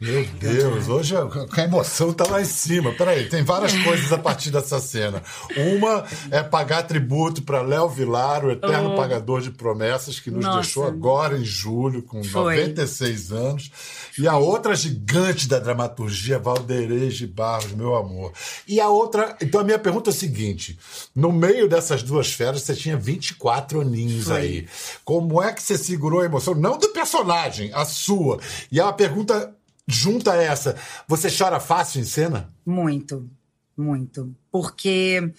Meu 0.00 0.24
Deus, 0.24 0.88
hoje 0.88 1.14
a 1.14 1.62
emoção 1.62 2.10
tá 2.10 2.26
lá 2.26 2.40
em 2.40 2.44
cima. 2.46 2.90
Peraí, 2.92 3.28
tem 3.28 3.44
várias 3.44 3.74
coisas 3.84 4.10
a 4.10 4.16
partir 4.16 4.50
dessa 4.50 4.80
cena. 4.80 5.22
Uma 5.54 6.06
é 6.30 6.42
pagar 6.42 6.84
tributo 6.84 7.42
para 7.42 7.60
Léo 7.60 7.86
Vilar, 7.86 8.42
o 8.46 8.50
eterno 8.50 8.92
Oh. 8.92 8.96
pagador 8.96 9.42
de 9.42 9.50
promessas, 9.50 10.18
que 10.18 10.30
nos 10.30 10.42
Nossa. 10.42 10.60
deixou 10.60 10.86
agora 10.86 11.36
em 11.36 11.44
julho, 11.44 12.02
com 12.02 12.24
Foi. 12.24 12.56
96 12.56 13.30
anos. 13.30 13.70
E 14.18 14.26
a 14.26 14.38
outra 14.38 14.74
gigante 14.74 15.46
da 15.46 15.58
dramaturgia, 15.58 16.38
Valderez 16.38 17.14
de 17.16 17.26
Barros, 17.26 17.72
meu 17.72 17.94
amor. 17.94 18.32
E 18.66 18.80
a 18.80 18.88
outra. 18.88 19.36
Então 19.42 19.60
a 19.60 19.64
minha 19.64 19.78
pergunta 19.78 20.08
é 20.08 20.12
a 20.12 20.16
seguinte: 20.16 20.78
no 21.14 21.30
meio 21.30 21.68
dessas 21.68 22.02
duas 22.02 22.32
feras, 22.32 22.62
você 22.62 22.74
tinha 22.74 22.96
24 22.96 23.82
aninhos 23.82 24.24
Foi. 24.24 24.36
aí. 24.36 24.68
Como 25.04 25.42
é 25.42 25.52
que 25.52 25.62
você 25.62 25.76
segurou 25.76 26.20
a 26.20 26.24
emoção? 26.24 26.54
Não 26.54 26.78
do 26.78 26.88
personagem, 26.88 27.70
a 27.74 27.84
sua. 27.84 28.40
E 28.72 28.80
a 28.80 28.90
pergunta 28.92 29.54
junta 29.90 30.34
essa: 30.34 30.76
você 31.06 31.28
chora 31.30 31.60
fácil 31.60 32.00
em 32.00 32.04
cena? 32.04 32.52
Muito, 32.64 33.28
muito. 33.76 34.34
Porque 34.50 35.32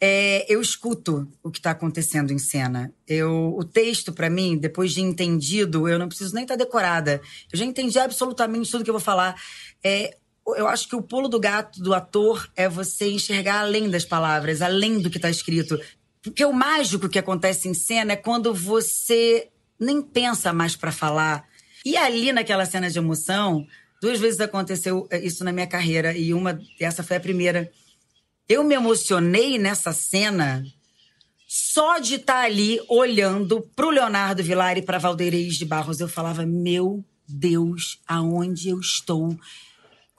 é, 0.00 0.52
eu 0.52 0.60
escuto 0.60 1.28
o 1.44 1.50
que 1.50 1.60
está 1.60 1.70
acontecendo 1.70 2.32
em 2.32 2.38
cena. 2.38 2.92
Eu, 3.06 3.54
o 3.56 3.62
texto, 3.62 4.12
para 4.12 4.28
mim, 4.28 4.58
depois 4.58 4.92
de 4.92 5.00
entendido, 5.00 5.88
eu 5.88 5.96
não 5.96 6.08
preciso 6.08 6.34
nem 6.34 6.42
estar 6.42 6.56
decorada. 6.56 7.20
Eu 7.52 7.56
já 7.56 7.64
entendi 7.64 7.98
absolutamente 8.00 8.68
tudo 8.68 8.82
que 8.82 8.90
eu 8.90 8.94
vou 8.94 9.00
falar. 9.00 9.40
É, 9.84 10.16
eu 10.56 10.66
acho 10.66 10.88
que 10.88 10.96
o 10.96 11.02
pulo 11.02 11.28
do 11.28 11.38
gato 11.38 11.80
do 11.80 11.94
ator 11.94 12.50
é 12.56 12.68
você 12.68 13.10
enxergar 13.10 13.60
além 13.60 13.88
das 13.88 14.04
palavras, 14.04 14.60
além 14.60 14.98
do 14.98 15.08
que 15.08 15.18
está 15.18 15.30
escrito. 15.30 15.78
Porque 16.20 16.44
o 16.44 16.52
mágico 16.52 17.08
que 17.08 17.18
acontece 17.18 17.68
em 17.68 17.74
cena 17.74 18.14
é 18.14 18.16
quando 18.16 18.52
você 18.52 19.50
nem 19.78 20.02
pensa 20.02 20.52
mais 20.52 20.74
para 20.74 20.90
falar. 20.90 21.44
E 21.84 21.96
ali 21.96 22.32
naquela 22.32 22.66
cena 22.66 22.90
de 22.90 22.98
emoção, 22.98 23.66
duas 24.02 24.18
vezes 24.18 24.40
aconteceu 24.40 25.06
eh, 25.10 25.24
isso 25.24 25.44
na 25.44 25.52
minha 25.52 25.66
carreira 25.66 26.12
e 26.12 26.34
uma 26.34 26.60
essa 26.80 27.04
foi 27.04 27.16
a 27.16 27.20
primeira. 27.20 27.70
Eu 28.48 28.64
me 28.64 28.74
emocionei 28.74 29.58
nessa 29.58 29.92
cena 29.92 30.66
só 31.46 32.00
de 32.00 32.16
estar 32.16 32.44
ali 32.44 32.80
olhando 32.88 33.60
pro 33.76 33.90
Leonardo 33.90 34.42
Vilar 34.42 34.76
e 34.76 34.82
para 34.82 34.98
Valdeirês 34.98 35.54
de 35.54 35.64
Barros. 35.64 36.00
Eu 36.00 36.08
falava: 36.08 36.44
"Meu 36.44 37.04
Deus, 37.28 38.00
aonde 38.06 38.70
eu 38.70 38.80
estou?" 38.80 39.38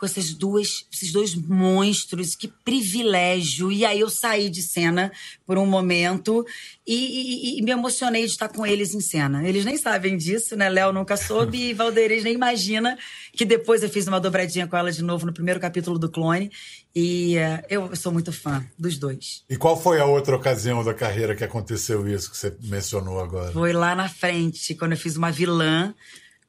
Com 0.03 0.05
essas 0.05 0.33
duas, 0.33 0.85
esses 0.91 1.13
dois 1.13 1.33
monstros, 1.33 2.35
que 2.35 2.49
privilégio. 2.49 3.71
E 3.71 3.85
aí 3.85 4.01
eu 4.01 4.09
saí 4.09 4.49
de 4.49 4.61
cena 4.61 5.09
por 5.45 5.57
um 5.57 5.65
momento 5.65 6.45
e, 6.85 7.55
e- 7.55 7.59
e 7.59 7.61
me 7.61 7.71
emocionei 7.71 8.25
de 8.25 8.31
estar 8.31 8.49
com 8.49 8.67
eles 8.67 8.93
em 8.93 8.99
cena. 8.99 9.47
Eles 9.47 9.63
nem 9.63 9.77
sabem 9.77 10.17
disso, 10.17 10.57
né? 10.57 10.67
Léo 10.67 10.91
nunca 10.91 11.15
soube 11.15 11.57
e 11.69 11.73
Valdeirês 11.73 12.25
nem 12.25 12.33
imagina 12.33 12.97
que 13.31 13.45
depois 13.45 13.81
eu 13.81 13.89
fiz 13.89 14.05
uma 14.05 14.19
dobradinha 14.19 14.67
com 14.67 14.75
ela 14.75 14.91
de 14.91 15.01
novo 15.01 15.25
no 15.25 15.31
primeiro 15.33 15.57
capítulo 15.59 15.97
do 15.97 16.11
Clone. 16.11 16.51
E 16.93 17.37
eh, 17.37 17.63
eu 17.69 17.95
sou 17.95 18.11
muito 18.11 18.33
fã 18.33 18.63
dos 18.77 18.97
dois. 18.97 19.43
E 19.49 19.55
qual 19.55 19.81
foi 19.81 20.01
a 20.01 20.05
outra 20.05 20.35
ocasião 20.35 20.83
da 20.83 20.93
carreira 20.93 21.33
que 21.33 21.45
aconteceu 21.45 22.05
isso 22.13 22.29
que 22.29 22.35
você 22.37 22.53
mencionou 22.61 23.21
agora? 23.21 23.53
Foi 23.53 23.71
lá 23.71 23.95
na 23.95 24.09
frente, 24.09 24.75
quando 24.75 24.91
eu 24.91 24.97
fiz 24.97 25.15
uma 25.15 25.31
vilã 25.31 25.95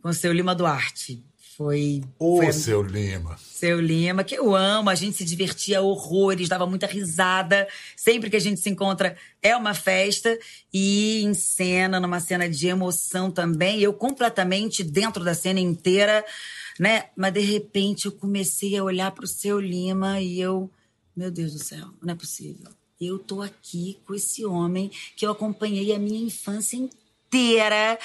com 0.03 0.09
o 0.09 0.13
seu 0.13 0.33
Lima 0.33 0.55
Duarte. 0.57 1.23
Foi. 1.57 2.03
Ô, 2.19 2.39
foi 2.39 2.49
a- 2.49 2.53
seu 2.53 2.83
Lima. 2.83 3.39
Seu 3.39 3.81
Lima, 3.81 4.25
que 4.25 4.35
eu 4.35 4.55
amo, 4.55 4.91
a 4.91 4.95
gente 4.95 5.17
se 5.17 5.25
divertia 5.25 5.81
horrores, 5.81 6.49
dava 6.49 6.67
muita 6.67 6.87
risada. 6.87 7.67
Sempre 7.97 8.29
que 8.29 8.37
a 8.37 8.41
gente 8.41 8.61
se 8.61 8.69
encontra 8.69 9.17
é 9.41 9.57
uma 9.57 9.73
festa. 9.75 10.37
E 10.73 11.23
em 11.23 11.33
cena, 11.35 12.01
numa 12.01 12.19
cena 12.21 12.49
de 12.49 12.67
emoção 12.67 13.31
também, 13.31 13.81
eu 13.81 13.93
completamente 13.93 14.83
dentro 14.83 15.23
da 15.25 15.35
cena 15.35 15.61
inteira, 15.61 16.25
né? 16.79 17.05
Mas 17.17 17.33
de 17.33 17.41
repente 17.41 18.07
eu 18.07 18.13
comecei 18.13 18.77
a 18.77 18.83
olhar 18.85 19.11
pro 19.13 19.27
seu 19.27 19.61
Lima 19.61 20.21
e 20.21 20.41
eu, 20.41 20.69
meu 21.17 21.31
Deus 21.31 21.53
do 21.53 21.59
céu, 21.63 21.89
não 22.03 22.13
é 22.15 22.17
possível. 22.17 22.71
Eu 23.01 23.19
tô 23.19 23.43
aqui 23.43 23.99
com 24.07 24.15
esse 24.15 24.45
homem 24.45 24.91
que 25.17 25.25
eu 25.27 25.31
acompanhei 25.31 25.95
a 25.95 25.99
minha 25.99 26.21
infância 26.21 26.77
inteira. 26.77 27.99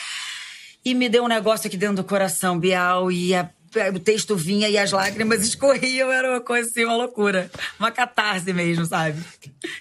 E 0.89 0.95
me 0.95 1.07
deu 1.07 1.23
um 1.23 1.27
negócio 1.27 1.67
aqui 1.67 1.77
dentro 1.77 1.97
do 1.97 2.03
coração, 2.03 2.57
Bial, 2.59 3.11
e 3.11 3.35
a- 3.35 3.47
o 3.93 3.99
texto 3.99 4.35
vinha 4.35 4.67
e 4.67 4.75
as 4.75 4.91
lágrimas 4.91 5.41
escorriam, 5.45 6.11
era 6.11 6.31
uma 6.31 6.41
coisa 6.41 6.67
assim, 6.67 6.83
uma 6.83 6.95
loucura. 6.97 7.51
Uma 7.79 7.91
catarse 7.91 8.51
mesmo, 8.51 8.83
sabe? 8.87 9.23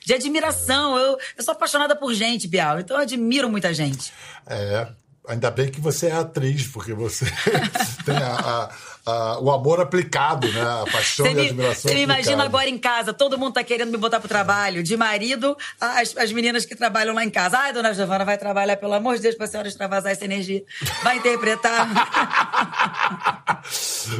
De 0.05 0.13
admiração. 0.13 0.99
Eu, 0.99 1.17
eu 1.37 1.43
sou 1.43 1.53
apaixonada 1.53 1.97
por 1.97 2.13
gente, 2.13 2.47
Bial, 2.47 2.79
então 2.81 2.97
eu 2.99 3.03
admiro 3.05 3.49
muita 3.49 3.73
gente. 3.73 4.13
É, 4.47 4.87
ainda 5.27 5.51
bem 5.51 5.71
que 5.71 5.81
você 5.81 6.09
é 6.09 6.13
atriz, 6.13 6.67
porque 6.67 6.93
você 6.93 7.25
tem 8.05 8.17
a- 8.19 8.69
a- 9.09 9.39
o 9.41 9.51
amor 9.51 9.81
aplicado, 9.81 10.51
né? 10.53 10.61
A 10.61 10.85
paixão 10.93 11.27
e 11.27 11.29
a 11.29 11.33
admiração 11.45 11.89
você 11.91 11.95
me 11.95 12.03
imagina 12.03 12.45
agora 12.45 12.69
em 12.69 12.79
casa, 12.79 13.13
todo 13.13 13.39
mundo 13.39 13.55
tá 13.55 13.65
querendo 13.65 13.91
me 13.91 13.97
botar 13.97 14.21
pro 14.21 14.29
trabalho. 14.29 14.83
De 14.83 14.97
marido, 14.97 15.57
as, 15.81 16.17
as 16.17 16.33
meninas 16.33 16.65
que 16.65 16.75
trabalham 16.77 17.15
lá 17.15 17.25
em 17.25 17.31
casa. 17.31 17.59
Ai, 17.59 17.73
dona 17.73 17.93
Giovana 17.95 18.25
vai 18.25 18.37
trabalhar, 18.39 18.77
pelo 18.77 18.93
amor 18.95 19.17
de 19.17 19.23
Deus, 19.23 19.35
pra 19.35 19.47
senhora 19.47 19.69
extravasar 19.69 20.13
essa 20.13 20.25
energia. 20.25 20.63
Vai 21.03 21.17
interpretar. 21.19 21.89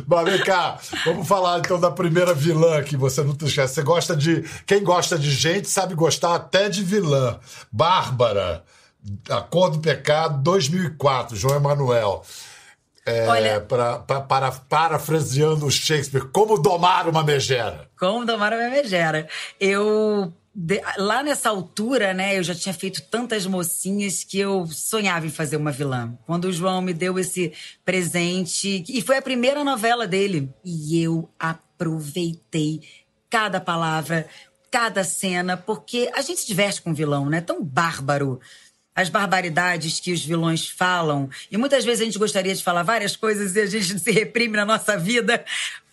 Mas 0.07 0.25
vem 0.25 0.43
cá, 0.45 0.79
vamos 1.05 1.27
falar 1.27 1.59
então 1.59 1.79
da 1.81 1.91
primeira 1.91 2.35
vilã 2.35 2.83
que 2.83 2.97
você 2.97 3.23
não 3.23 3.37
esquece. 3.43 3.75
Você 3.75 3.83
gosta 3.83 4.15
de. 4.17 4.45
Quem 4.67 4.83
gosta 4.83 5.19
de 5.19 5.31
gente 5.31 5.69
sabe 5.69 5.95
gostar 5.95 6.35
até 6.35 6.69
de 6.69 6.83
vilã. 6.83 7.39
Bárbara, 7.71 8.63
A 9.31 9.41
Cor 9.41 9.71
do 9.71 9.79
Pecado, 9.79 10.43
2004, 10.43 11.37
João 11.37 11.57
Emanuel. 11.57 12.23
É, 13.09 13.27
Olha- 13.29 13.61
pra- 13.61 13.99
pra- 14.01 14.21
para, 14.21 14.51
parafraseando 14.53 15.67
o 15.67 15.71
Shakespeare, 15.71 16.27
como 16.33 16.59
domar 16.59 17.09
uma 17.09 17.23
megera. 17.25 17.89
Como 17.99 18.25
domar 18.25 18.53
a 18.53 18.57
minha 18.57 18.71
megera. 18.71 19.27
Eu. 19.61 20.33
de- 20.61 20.83
lá 20.97 21.23
nessa 21.23 21.51
altura, 21.51 22.13
né, 22.13 22.37
eu 22.37 22.43
já 22.43 22.53
tinha 22.53 22.75
feito 22.75 23.01
tantas 23.03 23.47
mocinhas 23.47 24.25
que 24.25 24.41
eu 24.41 24.67
sonhava 24.67 25.25
em 25.25 25.31
fazer 25.31 25.57
uma 25.57 25.71
vilã. 25.71 26.19
Quando 26.27 26.47
o 26.47 26.53
João 26.53 26.83
me 26.83 26.93
deu 26.93 27.17
esse 27.17 27.53
presente, 27.85 28.83
e 28.89 29.01
foi 29.01 29.19
a 29.19 29.23
primeira 29.23 29.63
novela 29.63 30.05
dele, 30.05 30.53
e 30.65 31.01
eu 31.01 31.31
aproveitei 31.39 32.81
cada 33.31 33.61
palavra, 33.61 34.27
cada 34.71 35.05
cena, 35.05 35.57
porque 35.57 36.11
a 36.15 36.21
gente 36.23 36.41
se 36.41 36.47
diverte 36.47 36.83
com 36.83 36.91
o 36.91 36.95
vilão, 36.95 37.27
né? 37.27 37.41
Tão 37.41 37.63
bárbaro 37.63 38.41
as 38.99 39.09
barbaridades 39.09 40.01
que 40.01 40.13
os 40.13 40.25
vilões 40.25 40.69
falam. 40.69 41.31
E 41.53 41.57
muitas 41.57 41.85
vezes 41.85 42.01
a 42.01 42.05
gente 42.05 42.19
gostaria 42.19 42.53
de 42.53 42.65
falar 42.65 42.83
várias 42.83 43.15
coisas 43.15 43.55
e 43.55 43.61
a 43.61 43.67
gente 43.67 43.97
se 44.01 44.11
reprime 44.11 44.57
na 44.57 44.65
nossa 44.65 44.99
vida. 44.99 45.45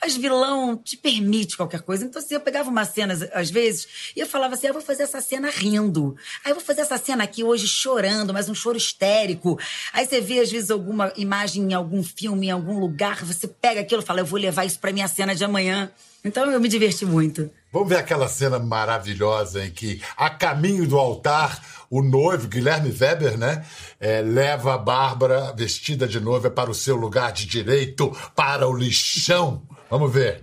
Mas 0.01 0.17
vilão 0.17 0.75
te 0.75 0.97
permite 0.97 1.55
qualquer 1.55 1.81
coisa. 1.81 2.03
Então, 2.03 2.19
assim, 2.19 2.33
eu 2.33 2.41
pegava 2.41 2.67
umas 2.67 2.87
cenas, 2.87 3.21
às 3.31 3.51
vezes, 3.51 4.11
e 4.15 4.19
eu 4.19 4.25
falava 4.25 4.55
assim: 4.55 4.65
ah, 4.65 4.69
eu 4.71 4.73
vou 4.73 4.81
fazer 4.81 5.03
essa 5.03 5.21
cena 5.21 5.51
rindo. 5.51 6.17
Aí 6.43 6.49
eu 6.49 6.55
vou 6.55 6.63
fazer 6.63 6.81
essa 6.81 6.97
cena 6.97 7.25
aqui 7.25 7.43
hoje 7.43 7.67
chorando, 7.67 8.33
mas 8.33 8.49
um 8.49 8.55
choro 8.55 8.75
histérico. 8.75 9.59
Aí 9.93 10.07
você 10.07 10.19
vê, 10.19 10.39
às 10.39 10.51
vezes, 10.51 10.71
alguma 10.71 11.13
imagem 11.15 11.61
em 11.61 11.73
algum 11.75 12.03
filme, 12.03 12.47
em 12.47 12.51
algum 12.51 12.79
lugar, 12.79 13.23
você 13.23 13.47
pega 13.47 13.81
aquilo 13.81 14.01
e 14.01 14.05
fala: 14.05 14.21
eu 14.21 14.25
vou 14.25 14.39
levar 14.39 14.65
isso 14.65 14.79
pra 14.79 14.91
minha 14.91 15.07
cena 15.07 15.35
de 15.35 15.43
amanhã. 15.43 15.91
Então 16.25 16.51
eu 16.51 16.59
me 16.59 16.67
diverti 16.67 17.05
muito. 17.05 17.49
Vamos 17.71 17.87
ver 17.87 17.97
aquela 17.97 18.27
cena 18.27 18.57
maravilhosa 18.57 19.63
em 19.63 19.69
que, 19.69 20.01
a 20.17 20.29
caminho 20.29 20.87
do 20.87 20.97
altar, 20.97 21.61
o 21.89 22.01
noivo, 22.01 22.47
Guilherme 22.47 22.89
Weber, 22.89 23.37
né, 23.37 23.63
é, 23.99 24.21
leva 24.21 24.73
a 24.73 24.77
Bárbara, 24.77 25.53
vestida 25.55 26.07
de 26.07 26.19
noiva, 26.19 26.49
para 26.49 26.71
o 26.71 26.73
seu 26.73 26.95
lugar 26.95 27.31
de 27.31 27.45
direito, 27.45 28.11
para 28.35 28.67
o 28.67 28.75
lixão. 28.75 29.61
Vamos 29.89 30.11
ver. 30.11 30.41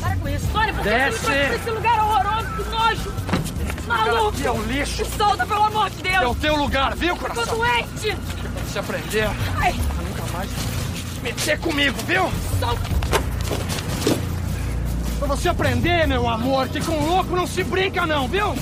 Para 0.00 0.16
com 0.16 0.28
isso, 0.28 0.46
Tony, 0.52 0.72
você 0.72 0.82
Desce. 0.90 1.28
me 1.30 1.54
esse 1.56 1.70
lugar 1.70 2.00
horroroso, 2.02 2.56
que 2.56 2.70
nojo! 2.70 3.12
Maluco! 3.86 4.28
Aqui 4.30 4.46
é 4.46 4.50
um 4.50 4.62
lixo. 4.64 5.04
Me 5.04 5.10
solta, 5.16 5.46
pelo 5.46 5.62
amor 5.62 5.90
de 5.90 6.08
É 6.08 6.18
o 6.18 6.22
Deus! 6.34 6.38
teu 6.38 6.56
lugar, 6.56 6.96
viu, 6.96 7.14
Tô 7.14 7.20
coração? 7.20 7.56
doente! 7.58 8.16
Pra 8.16 8.62
você 8.64 8.78
aprender. 8.80 9.28
Ai, 9.58 9.72
Nunca 9.74 10.32
mais. 10.32 10.50
meter 11.22 11.58
comigo, 11.60 11.96
viu? 12.06 12.22
Solta! 12.58 13.25
Pra 15.26 15.34
você 15.34 15.48
aprender, 15.48 16.06
meu 16.06 16.28
amor, 16.28 16.68
que 16.68 16.80
com 16.80 17.04
louco 17.04 17.34
não 17.34 17.48
se 17.48 17.64
brinca 17.64 18.06
não, 18.06 18.28
viu? 18.28 18.54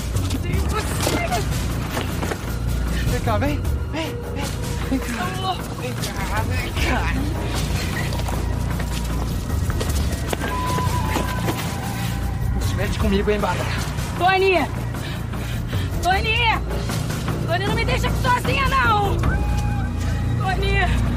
Vem 3.11 3.19
cá, 3.23 3.37
vem. 3.37 3.61
Vem, 3.91 4.07
vem. 4.33 4.43
Vem 4.89 4.99
cá. 4.99 5.25
Vem 5.79 5.93
cá, 5.93 6.41
vem 6.41 6.73
cá. 6.73 7.13
Não 12.55 12.61
se 12.61 12.73
mete 12.73 12.97
comigo, 12.97 13.29
hein, 13.29 13.39
Bárbara? 13.39 13.69
Tony! 14.17 14.55
Tony! 16.01 16.39
Tony, 17.45 17.67
não 17.67 17.75
me 17.75 17.85
deixa 17.85 18.07
aqui 18.07 18.17
sozinha, 18.23 18.67
não! 18.69 19.15
Tony! 20.39 21.14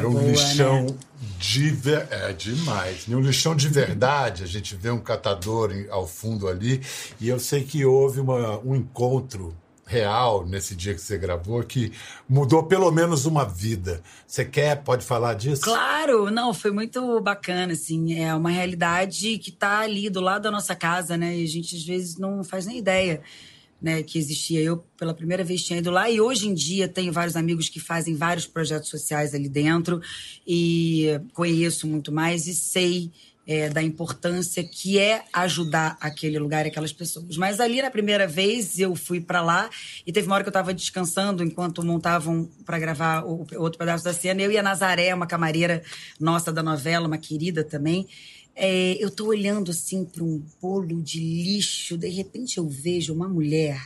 Era 0.00 0.08
um 0.08 0.12
boa, 0.12 0.24
lixão 0.24 0.82
né? 0.84 0.94
de 1.38 1.70
ver... 1.70 2.06
É 2.10 2.32
demais. 2.32 3.04
E 3.06 3.14
um 3.14 3.20
lixão 3.20 3.54
de 3.54 3.68
verdade. 3.68 4.42
A 4.42 4.46
gente 4.46 4.74
vê 4.74 4.90
um 4.90 5.00
catador 5.00 5.72
ao 5.90 6.06
fundo 6.06 6.48
ali. 6.48 6.82
E 7.20 7.28
eu 7.28 7.38
sei 7.38 7.64
que 7.64 7.84
houve 7.84 8.20
uma, 8.20 8.58
um 8.60 8.74
encontro 8.74 9.54
real 9.90 10.46
nesse 10.46 10.76
dia 10.76 10.94
que 10.94 11.00
você 11.00 11.18
gravou 11.18 11.60
que 11.64 11.92
mudou 12.28 12.62
pelo 12.62 12.90
menos 12.92 13.26
uma 13.26 13.44
vida. 13.44 14.00
Você 14.24 14.44
quer, 14.44 14.82
pode 14.84 15.04
falar 15.04 15.34
disso? 15.34 15.62
Claro, 15.62 16.30
não, 16.30 16.54
foi 16.54 16.70
muito 16.70 17.20
bacana, 17.20 17.72
assim. 17.72 18.14
É 18.22 18.32
uma 18.32 18.50
realidade 18.50 19.36
que 19.38 19.50
tá 19.50 19.80
ali 19.80 20.08
do 20.08 20.20
lado 20.20 20.42
da 20.42 20.50
nossa 20.50 20.76
casa, 20.76 21.16
né? 21.16 21.36
E 21.36 21.44
a 21.44 21.48
gente 21.48 21.74
às 21.74 21.84
vezes 21.84 22.16
não 22.16 22.44
faz 22.44 22.66
nem 22.66 22.78
ideia. 22.78 23.20
Né, 23.80 24.02
que 24.02 24.18
existia. 24.18 24.60
Eu, 24.60 24.84
pela 24.98 25.14
primeira 25.14 25.42
vez, 25.42 25.62
tinha 25.62 25.78
ido 25.78 25.90
lá 25.90 26.10
e 26.10 26.20
hoje 26.20 26.46
em 26.46 26.52
dia 26.52 26.86
tenho 26.86 27.10
vários 27.10 27.34
amigos 27.34 27.70
que 27.70 27.80
fazem 27.80 28.14
vários 28.14 28.46
projetos 28.46 28.90
sociais 28.90 29.34
ali 29.34 29.48
dentro 29.48 30.02
e 30.46 31.18
conheço 31.32 31.86
muito 31.86 32.12
mais 32.12 32.46
e 32.46 32.54
sei 32.54 33.10
é, 33.50 33.68
da 33.68 33.82
importância 33.82 34.62
que 34.62 34.96
é 34.96 35.24
ajudar 35.32 35.96
aquele 36.00 36.38
lugar 36.38 36.66
e 36.66 36.68
aquelas 36.68 36.92
pessoas. 36.92 37.36
Mas 37.36 37.58
ali, 37.58 37.82
na 37.82 37.90
primeira 37.90 38.24
vez, 38.24 38.78
eu 38.78 38.94
fui 38.94 39.20
para 39.20 39.42
lá 39.42 39.68
e 40.06 40.12
teve 40.12 40.28
uma 40.28 40.36
hora 40.36 40.44
que 40.44 40.48
eu 40.48 40.52
estava 40.52 40.72
descansando 40.72 41.42
enquanto 41.42 41.84
montavam 41.84 42.48
para 42.64 42.78
gravar 42.78 43.24
o, 43.24 43.44
outro 43.56 43.76
pedaço 43.76 44.04
da 44.04 44.12
cena. 44.12 44.40
Eu 44.40 44.52
e 44.52 44.58
a 44.58 44.62
Nazaré, 44.62 45.12
uma 45.12 45.26
camareira 45.26 45.82
nossa 46.20 46.52
da 46.52 46.62
novela, 46.62 47.08
uma 47.08 47.18
querida 47.18 47.64
também. 47.64 48.06
É, 48.62 49.02
eu 49.02 49.10
tô 49.10 49.24
olhando 49.24 49.70
assim 49.70 50.04
para 50.04 50.22
um 50.22 50.44
bolo 50.60 51.00
de 51.00 51.18
lixo, 51.18 51.96
de 51.96 52.10
repente 52.10 52.58
eu 52.58 52.68
vejo 52.68 53.14
uma 53.14 53.26
mulher 53.26 53.80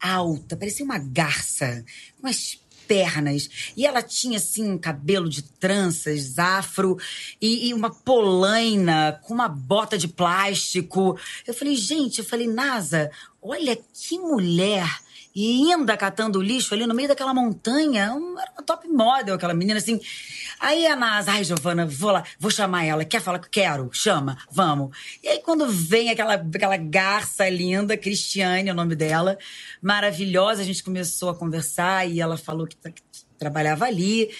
alta, 0.00 0.56
parecia 0.56 0.84
uma 0.84 0.98
garça, 0.98 1.84
com 2.20 2.26
as 2.26 2.58
pernas. 2.88 3.72
E 3.76 3.86
ela 3.86 4.02
tinha, 4.02 4.38
assim, 4.38 4.68
um 4.68 4.76
cabelo 4.76 5.28
de 5.28 5.42
tranças, 5.42 6.40
afro, 6.40 6.98
e, 7.40 7.68
e 7.68 7.72
uma 7.72 7.88
polaina 7.88 9.20
com 9.22 9.32
uma 9.32 9.48
bota 9.48 9.96
de 9.96 10.08
plástico. 10.08 11.16
Eu 11.46 11.54
falei, 11.54 11.76
gente, 11.76 12.18
eu 12.18 12.24
falei, 12.24 12.48
Nasa, 12.48 13.12
olha 13.40 13.78
que 13.92 14.18
mulher 14.18 15.03
linda 15.34 15.96
catando 15.96 16.40
lixo 16.40 16.74
ali 16.74 16.86
no 16.86 16.94
meio 16.94 17.08
daquela 17.08 17.34
montanha. 17.34 18.04
Era 18.04 18.14
uma 18.52 18.62
top 18.64 18.86
model, 18.88 19.34
aquela 19.34 19.54
menina, 19.54 19.78
assim. 19.78 20.00
Aí 20.60 20.86
a 20.86 20.94
Nasa, 20.94 21.32
ai, 21.32 21.44
Giovana, 21.44 21.84
vou 21.84 22.12
lá, 22.12 22.24
vou 22.38 22.50
chamar 22.50 22.84
ela. 22.84 23.04
Quer 23.04 23.20
falar 23.20 23.38
que 23.40 23.50
quero? 23.50 23.90
Chama, 23.92 24.38
vamos. 24.50 24.96
E 25.22 25.28
aí, 25.28 25.40
quando 25.40 25.66
vem 25.68 26.10
aquela, 26.10 26.34
aquela 26.34 26.76
garça 26.76 27.48
linda, 27.48 27.96
Cristiane 27.96 28.68
é 28.68 28.72
o 28.72 28.76
nome 28.76 28.94
dela, 28.94 29.36
maravilhosa, 29.82 30.62
a 30.62 30.64
gente 30.64 30.82
começou 30.82 31.28
a 31.30 31.34
conversar 31.34 32.08
e 32.08 32.20
ela 32.20 32.36
falou 32.36 32.66
que, 32.66 32.76
que 32.76 33.02
trabalhava 33.38 33.84
ali, 33.84 34.30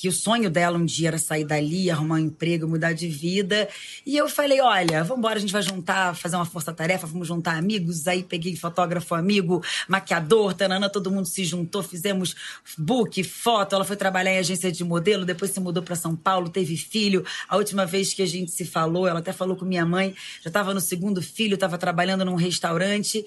que 0.00 0.08
o 0.08 0.12
sonho 0.12 0.48
dela 0.48 0.78
um 0.78 0.84
dia 0.84 1.08
era 1.08 1.18
sair 1.18 1.44
dali, 1.44 1.90
arrumar 1.90 2.14
um 2.14 2.18
emprego, 2.18 2.68
mudar 2.68 2.92
de 2.92 3.08
vida. 3.08 3.68
E 4.06 4.16
eu 4.16 4.28
falei, 4.28 4.60
olha, 4.60 5.02
vamos 5.02 5.18
embora, 5.18 5.38
a 5.38 5.40
gente 5.40 5.52
vai 5.52 5.60
juntar, 5.60 6.14
fazer 6.14 6.36
uma 6.36 6.44
força-tarefa, 6.44 7.04
vamos 7.04 7.26
juntar 7.26 7.56
amigos. 7.56 8.06
Aí 8.06 8.22
peguei 8.22 8.54
fotógrafo 8.54 9.16
amigo, 9.16 9.60
maquiador, 9.88 10.54
tanana, 10.54 10.88
todo 10.88 11.10
mundo 11.10 11.26
se 11.26 11.44
juntou, 11.44 11.82
fizemos 11.82 12.36
book, 12.78 13.24
foto. 13.24 13.74
Ela 13.74 13.84
foi 13.84 13.96
trabalhar 13.96 14.32
em 14.34 14.38
agência 14.38 14.70
de 14.70 14.84
modelo, 14.84 15.24
depois 15.24 15.50
se 15.50 15.58
mudou 15.58 15.82
para 15.82 15.96
São 15.96 16.14
Paulo, 16.14 16.48
teve 16.48 16.76
filho. 16.76 17.24
A 17.48 17.56
última 17.56 17.84
vez 17.84 18.14
que 18.14 18.22
a 18.22 18.26
gente 18.26 18.52
se 18.52 18.64
falou, 18.64 19.08
ela 19.08 19.18
até 19.18 19.32
falou 19.32 19.56
com 19.56 19.64
minha 19.64 19.84
mãe, 19.84 20.14
já 20.40 20.48
estava 20.48 20.72
no 20.72 20.80
segundo 20.80 21.20
filho, 21.20 21.54
estava 21.54 21.76
trabalhando 21.76 22.24
num 22.24 22.36
restaurante. 22.36 23.24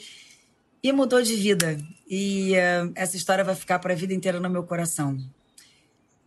E 0.81 0.93
mudou 0.93 1.21
de 1.21 1.35
vida. 1.35 1.77
E 2.09 2.55
eh, 2.55 2.89
essa 2.95 3.17
história 3.17 3.43
vai 3.43 3.55
ficar 3.55 3.77
para 3.79 3.91
a 3.91 3.95
vida 3.95 4.13
inteira 4.13 4.39
no 4.39 4.49
meu 4.49 4.63
coração. 4.63 5.17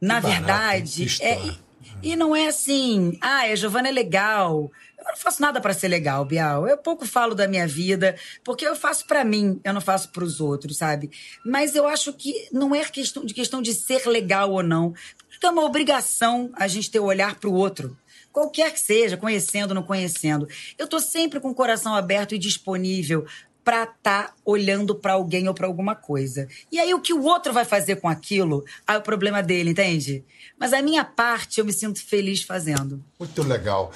Na 0.00 0.20
verdade, 0.20 1.16
é, 1.20 1.38
e, 1.46 1.58
e 2.02 2.16
não 2.16 2.34
é 2.34 2.48
assim, 2.48 3.16
ah, 3.20 3.42
a 3.42 3.54
Giovana 3.54 3.88
é 3.88 3.92
legal. 3.92 4.70
Eu 4.98 5.04
não 5.04 5.16
faço 5.16 5.40
nada 5.40 5.60
para 5.60 5.74
ser 5.74 5.88
legal, 5.88 6.24
Bial. 6.24 6.66
Eu 6.66 6.78
pouco 6.78 7.06
falo 7.06 7.34
da 7.34 7.46
minha 7.46 7.66
vida, 7.66 8.16
porque 8.42 8.66
eu 8.66 8.74
faço 8.74 9.06
para 9.06 9.24
mim, 9.24 9.60
eu 9.62 9.72
não 9.72 9.80
faço 9.80 10.10
para 10.10 10.24
os 10.24 10.40
outros, 10.40 10.78
sabe? 10.78 11.10
Mas 11.44 11.74
eu 11.74 11.86
acho 11.86 12.12
que 12.12 12.48
não 12.52 12.74
é 12.74 12.84
questão 12.84 13.24
de 13.24 13.34
questão 13.34 13.60
de 13.60 13.74
ser 13.74 14.06
legal 14.06 14.50
ou 14.50 14.62
não. 14.62 14.94
Porque 15.28 15.46
é 15.46 15.50
uma 15.50 15.64
obrigação 15.64 16.50
a 16.54 16.66
gente 16.66 16.90
ter 16.90 17.00
o 17.00 17.04
olhar 17.04 17.34
para 17.36 17.50
o 17.50 17.54
outro. 17.54 17.96
Qualquer 18.32 18.72
que 18.72 18.80
seja, 18.80 19.16
conhecendo 19.16 19.70
ou 19.70 19.74
não 19.74 19.82
conhecendo. 19.82 20.48
Eu 20.76 20.88
tô 20.88 20.98
sempre 20.98 21.38
com 21.38 21.50
o 21.50 21.54
coração 21.54 21.94
aberto 21.94 22.34
e 22.34 22.38
disponível 22.38 23.26
para 23.64 23.84
estar 23.84 23.94
tá 24.28 24.34
olhando 24.44 24.94
para 24.94 25.14
alguém 25.14 25.48
ou 25.48 25.54
para 25.54 25.66
alguma 25.66 25.94
coisa. 25.94 26.46
E 26.70 26.78
aí 26.78 26.92
o 26.92 27.00
que 27.00 27.12
o 27.14 27.22
outro 27.24 27.52
vai 27.52 27.64
fazer 27.64 27.96
com 27.96 28.08
aquilo, 28.08 28.64
aí 28.86 28.96
é 28.96 28.98
o 28.98 29.02
problema 29.02 29.42
dele, 29.42 29.70
entende? 29.70 30.22
Mas 30.58 30.72
a 30.72 30.82
minha 30.82 31.04
parte 31.04 31.58
eu 31.58 31.64
me 31.64 31.72
sinto 31.72 32.04
feliz 32.04 32.42
fazendo. 32.42 33.02
Muito 33.18 33.42
legal. 33.42 33.90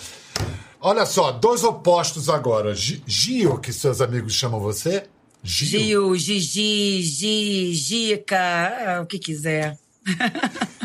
Olha 0.80 1.04
só, 1.04 1.32
dois 1.32 1.64
opostos 1.64 2.28
agora. 2.28 2.74
Gi- 2.74 3.02
Gio, 3.06 3.58
que 3.58 3.72
seus 3.72 4.00
amigos 4.00 4.32
chamam 4.34 4.60
você? 4.60 5.04
Gil, 5.42 6.16
Gigi, 6.16 7.02
Gi, 7.02 7.74
Gica, 7.74 8.38
ah, 8.38 9.00
o 9.02 9.06
que 9.06 9.18
quiser. 9.18 9.78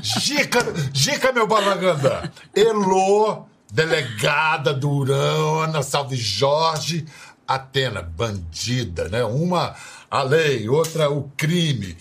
Gica, 0.01 0.59
Gica 0.93 1.31
meu 1.31 1.47
balanganda. 1.47 2.31
Elô, 2.55 3.45
delegada 3.71 4.73
Durão, 4.73 5.61
Ana 5.61 5.81
Salve 5.81 6.15
Jorge, 6.15 7.05
Atena, 7.47 8.01
bandida, 8.01 9.09
né? 9.09 9.23
Uma 9.23 9.75
a 10.09 10.23
lei, 10.23 10.67
outra 10.69 11.09
o 11.09 11.29
crime. 11.35 11.95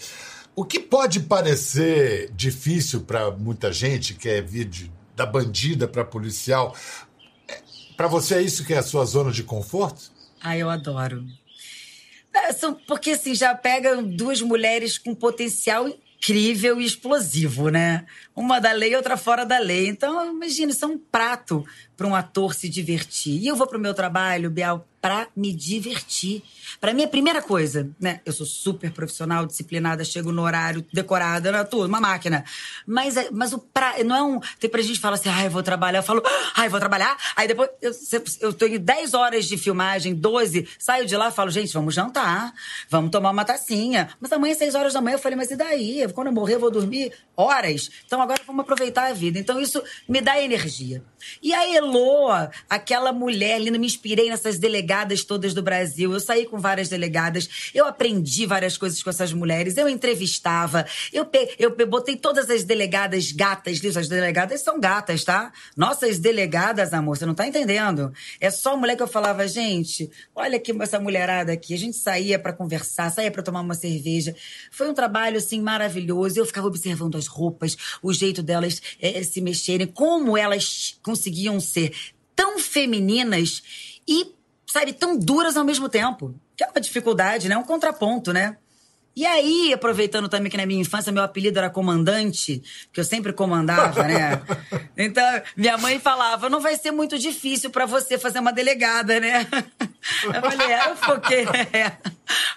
O 0.54 0.64
que 0.64 0.78
pode 0.78 1.20
parecer 1.20 2.30
difícil 2.34 3.00
para 3.02 3.30
muita 3.30 3.72
gente 3.72 4.14
que 4.14 4.28
é 4.28 4.40
vir 4.42 4.66
de- 4.66 4.92
da 5.16 5.24
bandida 5.26 5.88
para 5.88 6.04
policial, 6.04 6.76
para 7.96 8.06
você 8.06 8.34
é 8.36 8.42
isso 8.42 8.64
que 8.64 8.74
é 8.74 8.78
a 8.78 8.82
sua 8.82 9.04
zona 9.04 9.30
de 9.30 9.42
conforto? 9.42 10.10
Ah, 10.42 10.56
eu 10.56 10.68
adoro. 10.68 11.24
É, 12.34 12.52
são- 12.52 12.74
porque 12.86 13.10
assim, 13.10 13.34
já 13.34 13.54
pegam 13.54 14.02
duas 14.04 14.40
mulheres 14.40 14.96
com 14.98 15.14
potencial 15.14 15.86
incrível 15.88 16.80
e 16.80 16.84
explosivo, 16.84 17.68
né? 17.68 18.06
Uma 18.34 18.58
da 18.60 18.72
lei 18.72 18.94
outra 18.96 19.16
fora 19.16 19.44
da 19.44 19.58
lei. 19.58 19.88
Então, 19.88 20.34
imagina, 20.34 20.70
isso 20.72 20.84
é 20.84 20.88
um 20.88 20.98
prato 20.98 21.64
para 22.02 22.08
um 22.08 22.16
ator 22.16 22.52
se 22.52 22.68
divertir. 22.68 23.40
E 23.40 23.46
eu 23.46 23.54
vou 23.54 23.64
pro 23.64 23.78
meu 23.78 23.94
trabalho, 23.94 24.50
Bial, 24.50 24.88
pra 25.00 25.28
me 25.36 25.52
divertir. 25.52 26.42
Pra 26.80 26.92
mim, 26.92 27.04
a 27.04 27.08
primeira 27.08 27.40
coisa, 27.40 27.90
né? 28.00 28.20
Eu 28.26 28.32
sou 28.32 28.44
super 28.46 28.90
profissional, 28.90 29.46
disciplinada, 29.46 30.04
chego 30.04 30.32
no 30.32 30.42
horário, 30.42 30.84
decorada, 30.92 31.52
né? 31.52 31.62
Tudo, 31.64 31.86
uma 31.86 32.00
máquina. 32.00 32.44
Mas, 32.86 33.16
é- 33.16 33.28
mas 33.30 33.52
o 33.52 33.58
pra... 33.58 34.02
não 34.04 34.16
é 34.16 34.22
um. 34.22 34.40
Tem 34.58 34.68
pra 34.68 34.82
gente 34.82 34.94
que 34.94 35.00
fala 35.00 35.14
assim, 35.14 35.28
ai, 35.28 35.46
eu 35.46 35.50
vou 35.50 35.62
trabalhar. 35.62 36.00
Eu 36.00 36.02
falo, 36.02 36.22
ai, 36.56 36.68
vou 36.68 36.80
trabalhar. 36.80 37.16
Aí 37.36 37.46
depois, 37.46 37.68
eu, 37.80 38.22
eu 38.40 38.52
tenho 38.52 38.80
10 38.80 39.14
horas 39.14 39.46
de 39.46 39.56
filmagem, 39.56 40.14
12, 40.14 40.68
saio 40.78 41.06
de 41.06 41.16
lá 41.16 41.30
falo, 41.30 41.50
gente, 41.50 41.72
vamos 41.72 41.94
jantar, 41.94 42.52
vamos 42.88 43.10
tomar 43.10 43.30
uma 43.30 43.44
tacinha. 43.44 44.08
Mas 44.20 44.32
amanhã, 44.32 44.54
6 44.54 44.74
horas 44.74 44.92
da 44.94 45.00
manhã, 45.00 45.14
eu 45.14 45.20
falei, 45.20 45.36
mas 45.36 45.50
e 45.50 45.56
daí? 45.56 46.04
Quando 46.12 46.28
eu 46.28 46.32
morrer, 46.32 46.54
eu 46.54 46.60
vou 46.60 46.70
dormir 46.70 47.12
horas. 47.36 47.90
Então 48.06 48.20
agora 48.20 48.40
vamos 48.46 48.62
aproveitar 48.62 49.08
a 49.08 49.12
vida. 49.12 49.38
Então 49.38 49.60
isso 49.60 49.82
me 50.08 50.20
dá 50.20 50.40
energia. 50.40 51.02
E 51.42 51.52
a 51.54 51.72
Elo 51.72 51.91
Aquela 52.68 53.12
mulher 53.12 53.60
linda, 53.60 53.78
me 53.78 53.86
inspirei 53.86 54.28
nessas 54.28 54.58
delegadas 54.58 55.24
todas 55.24 55.54
do 55.54 55.62
Brasil. 55.62 56.12
Eu 56.12 56.20
saí 56.20 56.46
com 56.46 56.58
várias 56.58 56.88
delegadas, 56.88 57.70
eu 57.74 57.86
aprendi 57.86 58.46
várias 58.46 58.76
coisas 58.76 59.02
com 59.02 59.10
essas 59.10 59.32
mulheres, 59.32 59.76
eu 59.76 59.88
entrevistava, 59.88 60.86
eu, 61.12 61.24
pe, 61.24 61.54
eu 61.58 61.72
pe, 61.72 61.84
botei 61.84 62.16
todas 62.16 62.50
as 62.50 62.64
delegadas 62.64 63.32
gatas, 63.32 63.80
as 63.96 64.08
delegadas 64.08 64.60
são 64.60 64.78
gatas, 64.78 65.24
tá? 65.24 65.52
Nossas 65.76 66.18
delegadas, 66.18 66.92
amor, 66.92 67.16
você 67.16 67.26
não 67.26 67.34
tá 67.34 67.46
entendendo. 67.46 68.12
É 68.40 68.50
só 68.50 68.76
mulher 68.76 68.96
que 68.96 69.02
eu 69.02 69.08
falava, 69.08 69.46
gente, 69.46 70.10
olha 70.34 70.56
aqui 70.56 70.72
essa 70.82 70.98
mulherada 70.98 71.52
aqui. 71.52 71.74
A 71.74 71.78
gente 71.78 71.96
saía 71.96 72.38
para 72.38 72.52
conversar, 72.52 73.10
saía 73.10 73.30
para 73.30 73.42
tomar 73.42 73.60
uma 73.60 73.74
cerveja. 73.74 74.34
Foi 74.70 74.88
um 74.88 74.94
trabalho, 74.94 75.38
assim, 75.38 75.60
maravilhoso. 75.60 76.38
Eu 76.38 76.46
ficava 76.46 76.66
observando 76.66 77.16
as 77.16 77.26
roupas, 77.26 77.76
o 78.02 78.12
jeito 78.12 78.42
delas 78.42 78.80
é, 79.00 79.22
se 79.22 79.40
mexerem, 79.40 79.86
como 79.86 80.36
elas 80.36 80.98
conseguiam 81.02 81.58
ser 81.60 81.81
tão 82.34 82.58
femininas 82.58 83.62
e, 84.06 84.34
sabe, 84.66 84.92
tão 84.92 85.18
duras 85.18 85.56
ao 85.56 85.64
mesmo 85.64 85.88
tempo. 85.88 86.34
Que 86.56 86.64
é 86.64 86.68
uma 86.68 86.80
dificuldade, 86.80 87.48
né? 87.48 87.56
Um 87.56 87.62
contraponto, 87.62 88.32
né? 88.32 88.56
E 89.14 89.26
aí, 89.26 89.72
aproveitando 89.74 90.28
também 90.28 90.50
que 90.50 90.56
na 90.56 90.64
minha 90.64 90.80
infância 90.80 91.12
meu 91.12 91.22
apelido 91.22 91.58
era 91.58 91.68
comandante, 91.68 92.62
que 92.92 92.98
eu 92.98 93.04
sempre 93.04 93.32
comandava, 93.32 94.04
né? 94.04 94.40
Então, 94.94 95.24
minha 95.56 95.78
mãe 95.78 95.98
falava: 95.98 96.50
não 96.50 96.60
vai 96.60 96.76
ser 96.76 96.90
muito 96.90 97.18
difícil 97.18 97.70
para 97.70 97.86
você 97.86 98.18
fazer 98.18 98.40
uma 98.40 98.52
delegada, 98.52 99.18
né? 99.18 99.46
Eu 100.22 100.40
falei: 100.40 100.66
é, 100.66 100.90
eu 100.90 100.96
foquei, 100.96 101.46
é, 101.72 101.92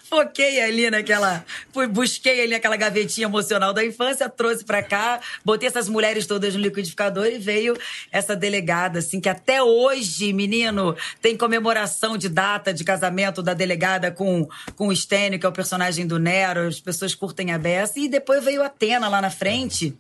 foquei 0.10 0.62
ali 0.62 0.90
naquela. 0.90 1.46
Busquei 1.92 2.44
ali 2.44 2.56
aquela 2.56 2.76
gavetinha 2.76 3.26
emocional 3.26 3.74
da 3.74 3.86
infância, 3.86 4.28
trouxe 4.30 4.64
para 4.64 4.82
cá, 4.84 5.20
botei 5.44 5.68
essas 5.68 5.88
mulheres 5.88 6.26
todas 6.26 6.56
no 6.56 6.62
liquidificador 6.62 7.26
e 7.28 7.38
veio 7.38 7.78
essa 8.12 8.36
delegada, 8.36 9.00
assim, 9.00 9.20
que 9.20 9.30
até 9.30 9.62
hoje, 9.62 10.34
menino, 10.34 10.96
tem 11.22 11.38
comemoração 11.38 12.18
de 12.18 12.30
data 12.30 12.74
de 12.74 12.84
casamento 12.84 13.42
da 13.42 13.54
delegada 13.54 14.12
com, 14.12 14.48
com 14.76 14.88
o 14.88 14.96
Stênio, 14.96 15.40
que 15.40 15.46
é 15.46 15.50
o 15.50 15.54
personagem 15.54 16.08
do 16.08 16.20
Neto 16.46 16.60
as 16.60 16.80
pessoas 16.80 17.16
curtem 17.16 17.52
a 17.52 17.58
beça. 17.58 18.00
E 18.00 18.08
depois 18.08 18.44
veio 18.44 18.64
Atena 18.64 19.08
lá 19.08 19.22
na 19.22 19.30
frente. 19.30 19.96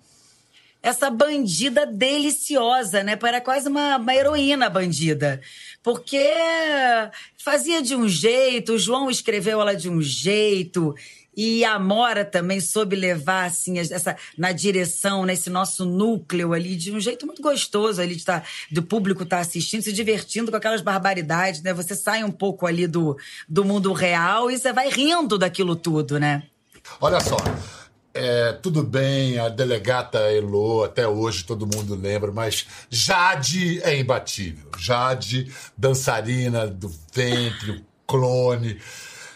Essa 0.81 1.09
bandida 1.09 1.85
deliciosa, 1.85 3.03
né? 3.03 3.17
Era 3.23 3.41
quase 3.41 3.67
uma, 3.67 3.97
uma 3.97 4.15
heroína 4.15 4.69
bandida. 4.69 5.41
Porque 5.81 6.29
fazia 7.37 7.81
de 7.81 7.95
um 7.95 8.07
jeito, 8.07 8.73
o 8.73 8.79
João 8.79 9.09
escreveu 9.09 9.61
ela 9.61 9.75
de 9.75 9.89
um 9.89 10.01
jeito. 10.01 10.95
E 11.35 11.65
a 11.65 11.77
Mora 11.77 12.23
também 12.23 12.61
soube 12.61 12.95
levar, 12.95 13.45
assim, 13.45 13.77
essa, 13.77 14.15
na 14.37 14.51
direção, 14.51 15.25
nesse 15.25 15.49
nosso 15.49 15.85
núcleo 15.85 16.53
ali, 16.53 16.75
de 16.75 16.91
um 16.91 16.99
jeito 16.99 17.25
muito 17.25 17.41
gostoso 17.41 18.01
ali, 18.01 18.15
de 18.15 18.23
tá, 18.23 18.43
do 18.71 18.81
público 18.81 19.23
estar 19.23 19.37
tá 19.37 19.41
assistindo, 19.41 19.81
se 19.81 19.91
divertindo 19.91 20.51
com 20.51 20.57
aquelas 20.57 20.81
barbaridades, 20.81 21.61
né? 21.61 21.73
Você 21.73 21.95
sai 21.95 22.23
um 22.23 22.31
pouco 22.31 22.65
ali 22.65 22.87
do, 22.87 23.17
do 23.47 23.65
mundo 23.65 23.91
real 23.91 24.49
e 24.49 24.57
você 24.57 24.71
vai 24.71 24.89
rindo 24.89 25.37
daquilo 25.37 25.75
tudo, 25.75 26.19
né? 26.19 26.43
Olha 27.01 27.19
só. 27.19 27.37
É, 28.17 28.53
tudo 28.53 28.81
bem, 28.81 29.37
a 29.39 29.49
delegata 29.49 30.19
Elo, 30.19 30.85
até 30.85 31.05
hoje 31.05 31.43
todo 31.43 31.67
mundo 31.67 31.95
lembra, 31.95 32.31
mas 32.31 32.65
Jade 32.89 33.81
é 33.83 33.99
imbatível. 33.99 34.69
Jade, 34.77 35.51
dançarina 35.77 36.65
do 36.65 36.89
ventre, 37.13 37.83
clone, 38.07 38.79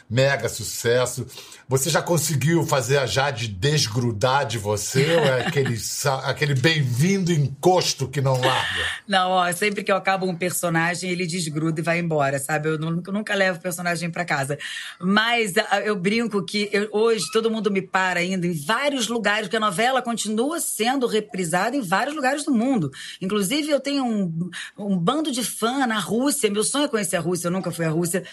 mega 0.10 0.48
sucesso. 0.48 1.28
Você 1.70 1.88
já 1.88 2.02
conseguiu 2.02 2.66
fazer 2.66 2.98
a 2.98 3.06
Jade 3.06 3.48
desgrudar 3.48 4.44
de 4.44 4.58
você? 4.58 5.16
ou 5.16 5.24
é 5.24 5.46
aquele, 5.46 5.78
aquele 6.24 6.56
bem-vindo 6.56 7.32
encosto 7.32 8.08
que 8.08 8.20
não 8.20 8.42
larga? 8.42 8.86
Não, 9.08 9.30
ó, 9.30 9.52
sempre 9.52 9.84
que 9.84 9.92
eu 9.92 9.96
acabo 9.96 10.26
um 10.26 10.36
personagem, 10.36 11.12
ele 11.12 11.28
desgruda 11.28 11.80
e 11.80 11.84
vai 11.84 12.00
embora, 12.00 12.40
sabe? 12.40 12.70
Eu 12.70 12.80
nunca, 12.80 13.12
nunca 13.12 13.36
levo 13.36 13.60
o 13.60 13.62
personagem 13.62 14.10
para 14.10 14.26
casa. 14.26 14.58
Mas 15.00 15.54
eu 15.86 15.96
brinco 15.96 16.44
que 16.44 16.68
eu, 16.74 16.90
hoje 16.92 17.26
todo 17.32 17.52
mundo 17.52 17.70
me 17.70 17.84
para 17.84 18.20
ainda 18.20 18.48
em 18.48 18.54
vários 18.54 19.08
lugares, 19.08 19.44
porque 19.44 19.58
a 19.58 19.60
novela 19.60 20.02
continua 20.02 20.60
sendo 20.60 21.06
reprisada 21.06 21.78
em 21.78 21.82
vários 21.82 22.16
lugares 22.16 22.44
do 22.44 22.52
mundo. 22.52 22.90
Inclusive, 23.22 23.70
eu 23.70 23.80
tenho 23.80 24.04
um, 24.04 24.50
um 24.76 24.98
bando 24.98 25.32
de 25.32 25.44
fã 25.44 25.86
na 25.86 26.00
Rússia. 26.00 26.50
Meu 26.50 26.64
sonho 26.64 26.86
é 26.86 26.88
conhecer 26.88 27.18
a 27.18 27.22
Rússia, 27.22 27.46
eu 27.46 27.52
nunca 27.52 27.70
fui 27.70 27.86
à 27.86 27.92
Rússia 27.92 28.24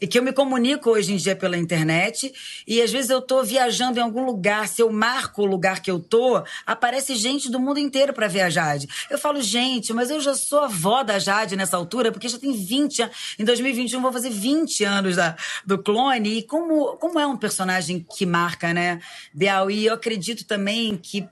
e 0.00 0.06
que 0.06 0.18
eu 0.18 0.22
me 0.22 0.32
comunico 0.32 0.90
hoje 0.90 1.12
em 1.12 1.16
dia 1.16 1.36
pela 1.36 1.56
internet 1.56 2.32
e 2.66 2.82
às 2.82 2.90
vezes 2.90 3.10
eu 3.10 3.22
tô 3.22 3.42
viajando 3.42 3.98
em 3.98 4.02
algum 4.02 4.24
lugar, 4.24 4.68
se 4.68 4.82
eu 4.82 4.92
marco 4.92 5.42
o 5.42 5.46
lugar 5.46 5.80
que 5.80 5.90
eu 5.90 6.00
tô, 6.00 6.42
aparece 6.66 7.14
gente 7.14 7.50
do 7.50 7.60
mundo 7.60 7.78
inteiro 7.78 8.12
para 8.12 8.26
ver 8.26 8.42
a 8.42 8.50
Jade. 8.50 8.88
Eu 9.08 9.18
falo, 9.18 9.40
gente, 9.40 9.92
mas 9.92 10.10
eu 10.10 10.20
já 10.20 10.34
sou 10.34 10.60
avó 10.60 11.02
da 11.02 11.18
Jade 11.18 11.56
nessa 11.56 11.76
altura, 11.76 12.10
porque 12.10 12.28
já 12.28 12.38
tem 12.38 12.52
20 12.52 13.02
anos. 13.02 13.16
Em 13.38 13.44
2021 13.44 14.02
vou 14.02 14.12
fazer 14.12 14.30
20 14.30 14.84
anos 14.84 15.16
da, 15.16 15.36
do 15.64 15.78
clone 15.78 16.38
e 16.38 16.42
como, 16.42 16.96
como 16.96 17.18
é 17.18 17.26
um 17.26 17.36
personagem 17.36 18.04
que 18.16 18.26
marca, 18.26 18.74
né, 18.74 19.00
Bial? 19.32 19.70
E 19.70 19.86
eu 19.86 19.94
acredito 19.94 20.44
também 20.44 20.96
que 20.96 21.26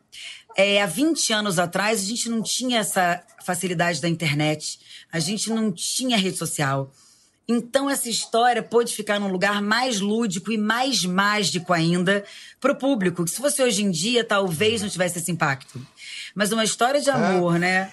é, 0.56 0.82
há 0.82 0.86
20 0.86 1.32
anos 1.32 1.58
atrás 1.58 2.00
a 2.00 2.04
gente 2.04 2.28
não 2.28 2.42
tinha 2.42 2.80
essa 2.80 3.22
facilidade 3.44 4.00
da 4.00 4.08
internet, 4.08 4.78
a 5.10 5.18
gente 5.18 5.50
não 5.50 5.72
tinha 5.72 6.16
rede 6.16 6.36
social. 6.36 6.92
Então 7.48 7.90
essa 7.90 8.08
história 8.08 8.62
pôde 8.62 8.94
ficar 8.94 9.18
num 9.18 9.28
lugar 9.30 9.60
mais 9.60 10.00
lúdico 10.00 10.52
e 10.52 10.58
mais 10.58 11.04
mágico 11.04 11.72
ainda 11.72 12.24
para 12.60 12.72
o 12.72 12.76
público, 12.76 13.24
que 13.24 13.30
se 13.30 13.38
fosse 13.38 13.62
hoje 13.62 13.82
em 13.82 13.90
dia 13.90 14.24
talvez 14.24 14.82
não 14.82 14.88
tivesse 14.88 15.18
esse 15.18 15.30
impacto. 15.30 15.84
Mas 16.34 16.52
uma 16.52 16.64
história 16.64 17.00
de 17.00 17.10
amor, 17.10 17.56
é. 17.56 17.58
né? 17.58 17.92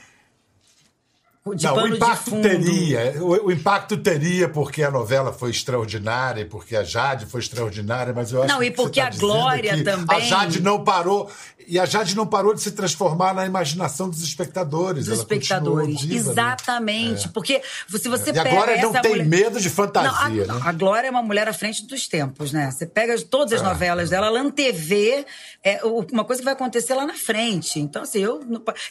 Não, 1.45 1.75
o 1.75 1.87
impacto 1.87 2.41
teria. 2.41 3.15
O, 3.21 3.47
o, 3.47 3.51
impacto 3.51 3.97
teria 3.97 4.49
porque 4.49 4.83
a 4.83 4.91
novela 4.91 5.31
foi 5.31 5.51
extraordinária, 5.51 6.45
porque 6.45 6.75
a 6.75 6.83
Jade 6.83 7.25
foi 7.25 7.39
extraordinária, 7.39 8.13
mas 8.13 8.31
eu 8.31 8.43
acho 8.43 8.49
não, 8.49 8.59
que. 8.59 8.65
Não, 8.65 8.73
e 8.73 8.75
porque 8.75 8.99
tá 8.99 9.07
a 9.07 9.11
Glória 9.11 9.83
também. 9.83 10.17
A 10.17 10.19
Jade 10.19 10.61
não 10.61 10.83
parou. 10.83 11.31
E 11.65 11.77
a 11.77 11.85
Jade 11.85 12.15
não 12.15 12.25
parou 12.25 12.53
de 12.53 12.61
se 12.61 12.71
transformar 12.71 13.31
na 13.33 13.45
imaginação 13.45 14.09
dos 14.09 14.23
espectadores. 14.23 15.05
Dos 15.05 15.19
espectadores. 15.19 15.99
Diva, 15.99 16.13
né? 16.13 16.17
Exatamente. 16.17 17.27
Né? 17.27 17.31
Porque 17.31 17.61
se 17.87 18.09
você 18.09 18.31
é. 18.31 18.33
pega. 18.33 18.49
E 18.49 18.51
a 18.51 18.55
Glória 18.55 18.81
não 18.81 18.91
tem 18.91 19.11
mulher... 19.11 19.27
medo 19.27 19.61
de 19.61 19.69
fantasia. 19.69 20.45
Não, 20.45 20.55
a, 20.55 20.57
né? 20.57 20.63
a, 20.65 20.71
Glória 20.71 21.07
é 21.07 21.11
uma 21.11 21.21
mulher 21.21 21.47
à 21.47 21.53
frente 21.53 21.85
dos 21.85 22.07
tempos, 22.07 22.51
né? 22.51 22.71
Você 22.71 22.85
pega 22.85 23.15
todas 23.21 23.53
as 23.53 23.61
é. 23.61 23.63
novelas 23.63 24.09
dela, 24.09 24.27
ela 24.27 24.41
antevê 24.41 25.25
é, 25.63 25.79
uma 26.11 26.25
coisa 26.25 26.41
que 26.41 26.45
vai 26.45 26.53
acontecer 26.53 26.95
lá 26.95 27.05
na 27.05 27.13
frente. 27.13 27.79
Então, 27.79 28.01
assim, 28.01 28.19
eu, 28.19 28.41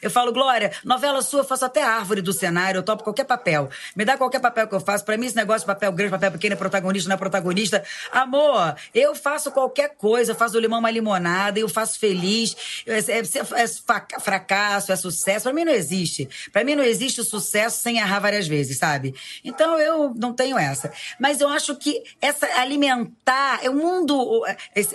eu 0.00 0.10
falo, 0.10 0.32
Glória, 0.32 0.70
novela 0.84 1.20
sua, 1.20 1.40
eu 1.40 1.44
faço 1.44 1.64
até 1.64 1.82
árvore 1.82 2.22
do 2.22 2.32
cenário, 2.38 2.78
eu 2.78 2.82
topo 2.82 3.02
qualquer 3.04 3.24
papel. 3.24 3.68
Me 3.94 4.04
dá 4.04 4.16
qualquer 4.16 4.40
papel 4.40 4.66
que 4.66 4.74
eu 4.74 4.80
faço. 4.80 5.04
Para 5.04 5.16
mim, 5.16 5.26
esse 5.26 5.36
negócio 5.36 5.60
de 5.60 5.66
papel 5.66 5.92
grande, 5.92 6.10
papel 6.10 6.32
pequeno, 6.32 6.54
é 6.54 6.56
protagonista, 6.56 7.08
não 7.08 7.14
é 7.14 7.18
protagonista. 7.18 7.84
Amor, 8.12 8.76
eu 8.94 9.14
faço 9.14 9.50
qualquer 9.50 9.94
coisa. 9.96 10.32
Eu 10.32 10.36
faço 10.36 10.54
do 10.54 10.60
limão 10.60 10.78
uma 10.78 10.90
limonada, 10.90 11.58
eu 11.58 11.68
faço 11.68 11.98
feliz. 11.98 12.56
É, 12.86 12.98
é, 12.98 13.62
é 13.62 14.20
fracasso, 14.20 14.92
é 14.92 14.96
sucesso. 14.96 15.44
Para 15.44 15.52
mim 15.52 15.64
não 15.64 15.72
existe. 15.72 16.28
Para 16.52 16.64
mim 16.64 16.74
não 16.74 16.84
existe 16.84 17.20
o 17.20 17.24
sucesso 17.24 17.82
sem 17.82 17.98
errar 17.98 18.20
várias 18.20 18.46
vezes, 18.46 18.78
sabe? 18.78 19.14
Então 19.44 19.78
eu 19.78 20.14
não 20.14 20.32
tenho 20.32 20.58
essa. 20.58 20.92
Mas 21.18 21.40
eu 21.40 21.48
acho 21.48 21.74
que 21.76 22.02
essa 22.20 22.46
alimentar, 22.60 23.60
o 23.68 23.74
mundo, 23.74 24.44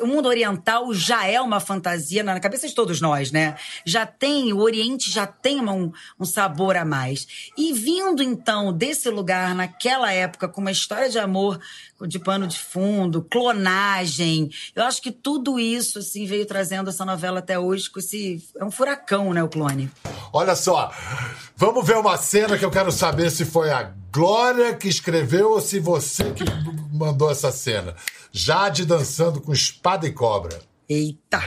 o 0.02 0.08
mundo 0.08 0.28
oriental 0.28 0.94
já 0.94 1.26
é 1.28 1.40
uma 1.40 1.60
fantasia 1.60 2.24
na 2.24 2.40
cabeça 2.40 2.68
de 2.68 2.74
todos 2.74 3.02
nós, 3.02 3.32
né? 3.32 3.56
Já 3.86 4.06
tem, 4.06 4.54
o 4.54 4.60
Oriente 4.60 5.12
já 5.12 5.26
tem 5.26 5.62
um, 5.62 5.92
um 6.20 6.26
sabor 6.26 6.76
a 6.78 6.86
mais. 6.86 7.28
E 7.58 7.74
vindo 7.74 8.22
então 8.22 8.72
desse 8.74 9.10
lugar 9.10 9.56
naquela 9.56 10.12
época 10.12 10.48
com 10.48 10.62
uma 10.62 10.72
história 10.72 11.10
de 11.10 11.20
amor 11.20 11.60
de 12.06 12.20
pano 12.20 12.46
de 12.46 12.60
fundo, 12.60 13.22
clonagem. 13.22 14.50
Eu 14.76 14.84
acho 14.84 15.02
que 15.02 15.12
tudo 15.12 15.60
isso 15.60 16.00
assim 16.00 16.26
veio 16.26 16.46
trazendo 16.46 16.90
essa 16.90 17.06
novela 17.06 17.40
até 17.40 17.58
hoje 17.58 17.90
com 17.90 18.00
esse 18.00 18.44
é 18.58 18.66
um 18.66 18.72
furacão, 18.72 19.34
né, 19.34 19.42
o 19.42 19.48
clone. 19.48 19.90
Olha 20.34 20.56
só. 20.56 20.92
Vamos 21.56 21.86
ver 21.88 21.98
uma 21.98 22.18
cena 22.18 22.58
que 22.58 22.66
eu 22.66 22.72
quero 22.72 22.92
saber 22.92 23.32
se 23.32 23.46
foi 23.46 23.72
a 23.72 23.94
Glória 24.14 24.76
que 24.76 24.88
escreveu 24.88 25.54
ou 25.54 25.60
se 25.60 25.80
você 25.80 26.26
que 26.34 26.44
mandou 26.94 27.32
essa 27.32 27.52
cena. 27.52 27.96
Jade 28.32 28.86
dançando 28.86 29.42
com 29.42 29.52
espada 29.52 30.06
e 30.06 30.12
cobra. 30.12 30.62
Eita. 30.88 31.40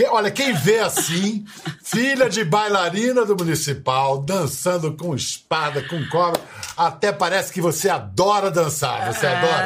Que- 0.00 0.06
olha, 0.06 0.30
quem 0.30 0.54
vê 0.54 0.78
assim, 0.78 1.44
filha 1.84 2.26
de 2.30 2.42
bailarina 2.42 3.26
do 3.26 3.36
municipal, 3.36 4.16
dançando 4.22 4.96
com 4.96 5.14
espada, 5.14 5.82
com 5.86 6.02
cobra, 6.08 6.40
até 6.74 7.12
parece 7.12 7.52
que 7.52 7.60
você 7.60 7.90
adora 7.90 8.50
dançar. 8.50 9.12
Você 9.12 9.26
adora? 9.26 9.62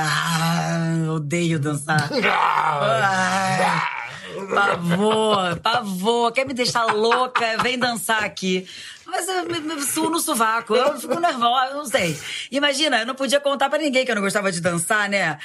Ah, 0.00 1.12
odeio 1.12 1.58
dançar. 1.58 2.08
Ah, 2.24 3.86
Pavor, 4.54 5.56
pavor. 5.60 6.32
Quer 6.32 6.46
me 6.46 6.54
deixar 6.54 6.86
louca? 6.86 7.58
Vem 7.62 7.78
dançar 7.78 8.24
aqui. 8.24 8.66
Eu 9.26 9.44
me, 9.46 9.60
me 9.60 9.82
suo 9.82 10.10
no 10.10 10.20
sovaco. 10.20 10.74
Eu 10.74 10.98
fico 10.98 11.18
nervosa, 11.18 11.74
não 11.74 11.86
sei. 11.86 12.18
Imagina, 12.50 13.00
eu 13.00 13.06
não 13.06 13.14
podia 13.14 13.40
contar 13.40 13.68
pra 13.68 13.78
ninguém 13.78 14.04
que 14.04 14.10
eu 14.10 14.14
não 14.14 14.22
gostava 14.22 14.52
de 14.52 14.60
dançar, 14.60 15.08
né? 15.08 15.38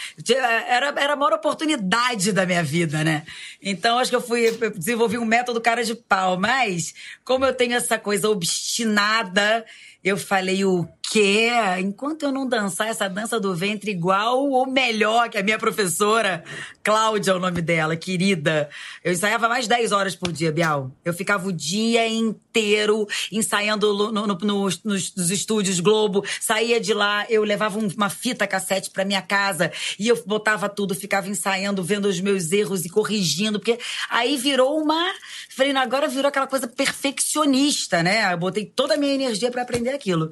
Era, 0.67 0.93
era 0.97 1.13
a 1.13 1.15
maior 1.15 1.33
oportunidade 1.33 2.31
da 2.31 2.45
minha 2.45 2.63
vida, 2.63 3.03
né? 3.03 3.23
Então, 3.61 3.97
acho 3.97 4.09
que 4.09 4.15
eu 4.15 4.21
fui 4.21 4.47
eu 4.47 4.71
desenvolvi 4.71 5.17
um 5.17 5.25
método 5.25 5.61
cara 5.61 5.83
de 5.83 5.95
pau. 5.95 6.37
Mas, 6.37 6.93
como 7.23 7.45
eu 7.45 7.53
tenho 7.53 7.73
essa 7.73 7.97
coisa 7.97 8.29
obstinada, 8.29 9.65
eu 10.03 10.17
falei, 10.17 10.65
o 10.65 10.87
quê? 11.13 11.49
Enquanto 11.79 12.23
eu 12.23 12.31
não 12.31 12.47
dançar 12.47 12.87
essa 12.87 13.07
dança 13.07 13.39
do 13.39 13.55
ventre 13.55 13.91
igual 13.91 14.49
ou 14.49 14.65
melhor 14.65 15.29
que 15.29 15.37
a 15.37 15.43
minha 15.43 15.59
professora, 15.59 16.43
Cláudia 16.81 17.31
é 17.31 17.35
o 17.35 17.39
nome 17.39 17.61
dela, 17.61 17.95
querida. 17.95 18.67
Eu 19.03 19.13
ensaiava 19.13 19.47
mais 19.47 19.67
10 19.67 19.91
horas 19.91 20.15
por 20.15 20.31
dia, 20.31 20.51
Bial. 20.51 20.89
Eu 21.05 21.13
ficava 21.13 21.47
o 21.47 21.53
dia 21.53 22.07
inteiro 22.07 23.07
ensaiando 23.31 23.93
no- 23.93 24.11
no- 24.11 24.27
no- 24.27 24.69
nos, 24.83 24.83
nos 24.83 25.29
estúdios 25.29 25.79
Globo. 25.79 26.25
Saía 26.41 26.79
de 26.81 26.95
lá, 26.95 27.27
eu 27.29 27.43
levava 27.43 27.77
um- 27.77 27.87
uma 27.95 28.09
fita 28.09 28.47
cassete 28.47 28.89
pra 28.89 29.05
minha 29.05 29.21
casa 29.21 29.71
e 29.99 30.07
eu 30.07 30.21
botava 30.25 30.67
tudo, 30.67 30.95
ficava 30.95 31.29
ensaiando, 31.29 31.83
vendo 31.83 32.05
os 32.05 32.19
meus 32.19 32.51
erros 32.51 32.85
e 32.85 32.89
corrigindo, 32.89 33.59
porque 33.59 33.77
aí 34.09 34.35
virou 34.35 34.81
uma. 34.81 35.13
Falei, 35.55 35.75
agora 35.77 36.07
virou 36.07 36.27
aquela 36.29 36.47
coisa 36.47 36.67
perfeccionista, 36.67 38.01
né? 38.01 38.33
Eu 38.33 38.37
botei 38.39 38.65
toda 38.65 38.95
a 38.95 38.97
minha 38.97 39.13
energia 39.13 39.51
pra 39.51 39.61
aprender 39.61 39.91
aquilo. 39.91 40.31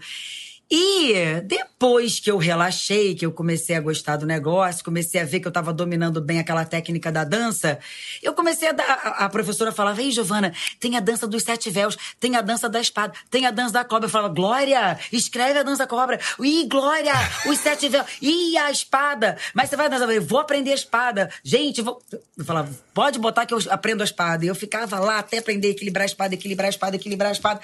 E 0.73 1.41
depois 1.41 2.21
que 2.21 2.31
eu 2.31 2.37
relaxei, 2.37 3.13
que 3.13 3.25
eu 3.25 3.31
comecei 3.33 3.75
a 3.75 3.81
gostar 3.81 4.15
do 4.15 4.25
negócio, 4.25 4.85
comecei 4.85 5.19
a 5.19 5.25
ver 5.25 5.41
que 5.41 5.47
eu 5.47 5.51
tava 5.51 5.73
dominando 5.73 6.21
bem 6.21 6.39
aquela 6.39 6.63
técnica 6.63 7.11
da 7.11 7.25
dança, 7.25 7.77
eu 8.23 8.33
comecei 8.33 8.69
a 8.69 8.71
dar. 8.71 8.85
A, 8.85 9.27
professora 9.27 9.73
falava: 9.73 10.01
Ei, 10.01 10.11
Giovana, 10.11 10.53
tem 10.79 10.95
a 10.95 11.01
dança 11.01 11.27
dos 11.27 11.43
sete 11.43 11.69
véus, 11.69 11.97
tem 12.21 12.37
a 12.37 12.41
dança 12.41 12.69
da 12.69 12.79
espada, 12.79 13.13
tem 13.29 13.45
a 13.45 13.51
dança 13.51 13.73
da 13.73 13.83
cobra. 13.83 14.05
Eu 14.05 14.09
falava: 14.09 14.33
Glória, 14.33 14.97
escreve 15.11 15.59
a 15.59 15.63
dança 15.63 15.79
da 15.79 15.87
cobra. 15.87 16.17
Ih, 16.39 16.65
Glória, 16.69 17.15
os 17.47 17.59
sete 17.59 17.89
véus. 17.89 18.05
Ih, 18.21 18.55
a 18.57 18.71
espada. 18.71 19.37
Mas 19.53 19.69
você 19.69 19.75
vai 19.75 19.89
dançar? 19.89 20.09
Eu 20.09 20.21
vou 20.21 20.39
aprender 20.39 20.71
a 20.71 20.75
espada. 20.75 21.29
Gente, 21.43 21.81
vou. 21.81 22.01
Eu 22.37 22.45
falava: 22.45 22.71
Pode 22.93 23.19
botar 23.19 23.45
que 23.45 23.53
eu 23.53 23.59
aprendo 23.69 24.01
a 24.01 24.05
espada. 24.05 24.45
E 24.45 24.47
eu 24.47 24.55
ficava 24.55 24.99
lá 24.99 25.19
até 25.19 25.39
aprender 25.39 25.67
a 25.67 25.71
equilibrar 25.71 26.03
a 26.03 26.05
espada, 26.05 26.33
equilibrar 26.33 26.67
a 26.67 26.69
espada, 26.69 26.95
equilibrar 26.95 27.29
a 27.29 27.33
espada. 27.33 27.59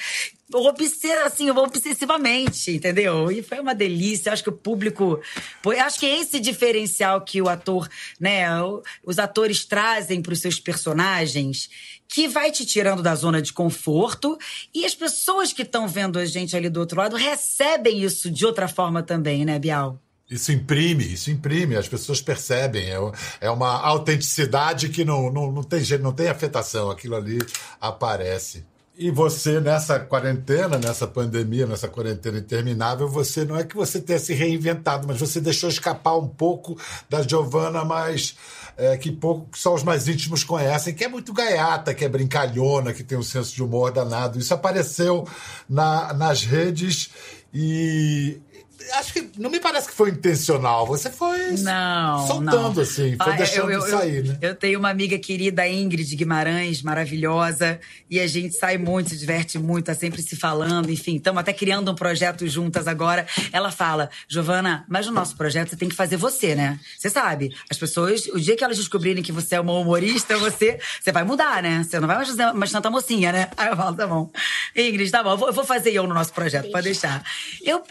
Obsess, 0.53 1.25
assim, 1.25 1.49
obsessivamente, 1.49 2.71
entendeu? 2.71 3.29
E 3.29 3.43
foi 3.43 3.59
uma 3.59 3.75
delícia. 3.75 4.31
Acho 4.31 4.43
que 4.43 4.49
o 4.49 4.53
público. 4.53 5.19
Acho 5.83 5.99
que 5.99 6.05
é 6.05 6.21
esse 6.21 6.39
diferencial 6.39 7.21
que 7.21 7.41
o 7.41 7.49
ator, 7.49 7.89
né? 8.17 8.45
Os 9.03 9.19
atores 9.19 9.65
trazem 9.65 10.21
para 10.21 10.31
os 10.31 10.39
seus 10.39 10.57
personagens, 10.57 11.69
que 12.07 12.29
vai 12.29 12.49
te 12.49 12.65
tirando 12.65 13.03
da 13.03 13.13
zona 13.13 13.41
de 13.41 13.51
conforto. 13.51 14.37
E 14.73 14.85
as 14.85 14.95
pessoas 14.95 15.51
que 15.51 15.63
estão 15.63 15.85
vendo 15.87 16.17
a 16.17 16.25
gente 16.25 16.55
ali 16.55 16.69
do 16.69 16.79
outro 16.79 16.97
lado 16.97 17.17
recebem 17.17 18.01
isso 18.01 18.31
de 18.31 18.45
outra 18.45 18.69
forma 18.69 19.03
também, 19.03 19.43
né, 19.43 19.59
Bial? 19.59 19.99
Isso 20.29 20.51
imprime, 20.51 21.05
isso 21.05 21.31
imprime, 21.31 21.75
as 21.75 21.87
pessoas 21.87 22.21
percebem. 22.21 22.89
É, 22.89 22.97
é 23.41 23.49
uma 23.49 23.81
autenticidade 23.81 24.89
que 24.89 25.05
não, 25.05 25.31
não, 25.31 25.51
não 25.51 25.63
tem 25.63 25.81
jeito, 25.81 26.03
não 26.03 26.11
tem 26.11 26.27
afetação, 26.27 26.89
aquilo 26.89 27.15
ali 27.15 27.39
aparece. 27.79 28.65
E 28.99 29.11
você, 29.11 29.59
nessa 29.59 29.99
quarentena, 29.99 30.79
nessa 30.79 31.05
pandemia, 31.05 31.67
nessa 31.67 31.87
quarentena 31.87 32.39
interminável, 32.39 33.07
você 33.07 33.45
não 33.45 33.55
é 33.55 33.63
que 33.63 33.75
você 33.75 34.01
tenha 34.01 34.17
se 34.17 34.33
reinventado, 34.33 35.07
mas 35.07 35.19
você 35.19 35.39
deixou 35.39 35.69
escapar 35.69 36.17
um 36.17 36.27
pouco 36.27 36.75
da 37.07 37.21
Giovanna 37.21 37.85
mais. 37.85 38.35
é, 38.75 38.95
que 38.97 39.11
pouco 39.11 39.57
só 39.57 39.73
os 39.73 39.83
mais 39.83 40.07
íntimos 40.07 40.43
conhecem, 40.43 40.93
que 40.93 41.03
é 41.03 41.07
muito 41.07 41.33
gaiata, 41.33 41.93
que 41.93 42.05
é 42.05 42.09
brincalhona, 42.09 42.93
que 42.93 43.03
tem 43.03 43.17
um 43.17 43.23
senso 43.23 43.53
de 43.55 43.63
humor 43.63 43.91
danado. 43.91 44.39
Isso 44.39 44.53
apareceu 44.53 45.27
na, 45.67 46.13
nas 46.13 46.43
redes 46.43 47.09
e 47.53 48.39
acho 48.93 49.13
que 49.13 49.29
não 49.37 49.49
me 49.49 49.59
parece 49.59 49.87
que 49.87 49.93
foi 49.93 50.09
intencional. 50.09 50.85
Você 50.87 51.09
foi 51.09 51.51
Não, 51.57 52.27
soltando 52.27 52.75
não. 52.75 52.81
assim, 52.81 53.15
foi 53.17 53.33
Ah, 53.33 53.35
deixando 53.35 53.71
eu, 53.71 53.81
eu, 53.85 53.97
sair, 53.97 54.23
né? 54.23 54.37
Eu 54.41 54.55
tenho 54.55 54.79
uma 54.79 54.89
amiga 54.89 55.17
querida, 55.19 55.67
Ingrid 55.67 56.15
Guimarães, 56.15 56.81
maravilhosa, 56.81 57.79
e 58.09 58.19
a 58.19 58.27
gente 58.27 58.55
sai 58.55 58.77
muito, 58.77 59.09
se 59.09 59.17
diverte 59.17 59.57
muito, 59.59 59.85
tá 59.85 59.95
sempre 59.95 60.21
se 60.21 60.35
falando, 60.35 60.89
enfim, 60.91 61.15
estamos 61.17 61.39
até 61.39 61.53
criando 61.53 61.91
um 61.91 61.95
projeto 61.95 62.47
juntas 62.47 62.87
agora. 62.87 63.25
Ela 63.51 63.71
fala, 63.71 64.09
Giovana, 64.27 64.85
mas 64.87 65.05
no 65.07 65.11
nosso 65.11 65.35
projeto 65.35 65.69
você 65.69 65.75
tem 65.75 65.89
que 65.89 65.95
fazer 65.95 66.17
você, 66.17 66.55
né? 66.55 66.79
Você 66.97 67.09
sabe, 67.09 67.55
as 67.69 67.77
pessoas, 67.77 68.27
o 68.27 68.39
dia 68.39 68.55
que 68.55 68.63
elas 68.63 68.77
descobrirem 68.77 69.23
que 69.23 69.31
você 69.31 69.55
é 69.55 69.59
uma 69.59 69.73
humorista, 69.73 70.37
você, 70.37 70.79
você 71.01 71.11
vai 71.11 71.23
mudar, 71.23 71.61
né? 71.61 71.83
Você 71.83 71.99
não 71.99 72.07
vai 72.07 72.17
mais 72.17 72.29
fazer 72.29 72.53
mais 72.53 72.71
tanta 72.71 72.89
mocinha, 72.89 73.31
né? 73.31 73.49
Aí 73.57 73.69
eu 73.69 73.75
falo, 73.75 73.95
tá 73.95 74.07
bom. 74.07 74.29
Ingrid, 74.75 75.11
tá 75.11 75.23
bom, 75.23 75.31
eu 75.31 75.37
vou, 75.37 75.47
eu 75.49 75.53
vou 75.53 75.63
fazer 75.65 75.91
eu 75.91 76.07
no 76.07 76.13
nosso 76.13 76.33
projeto, 76.33 76.71
pode 76.71 76.85
deixar. 76.85 77.23
Eu, 77.63 77.81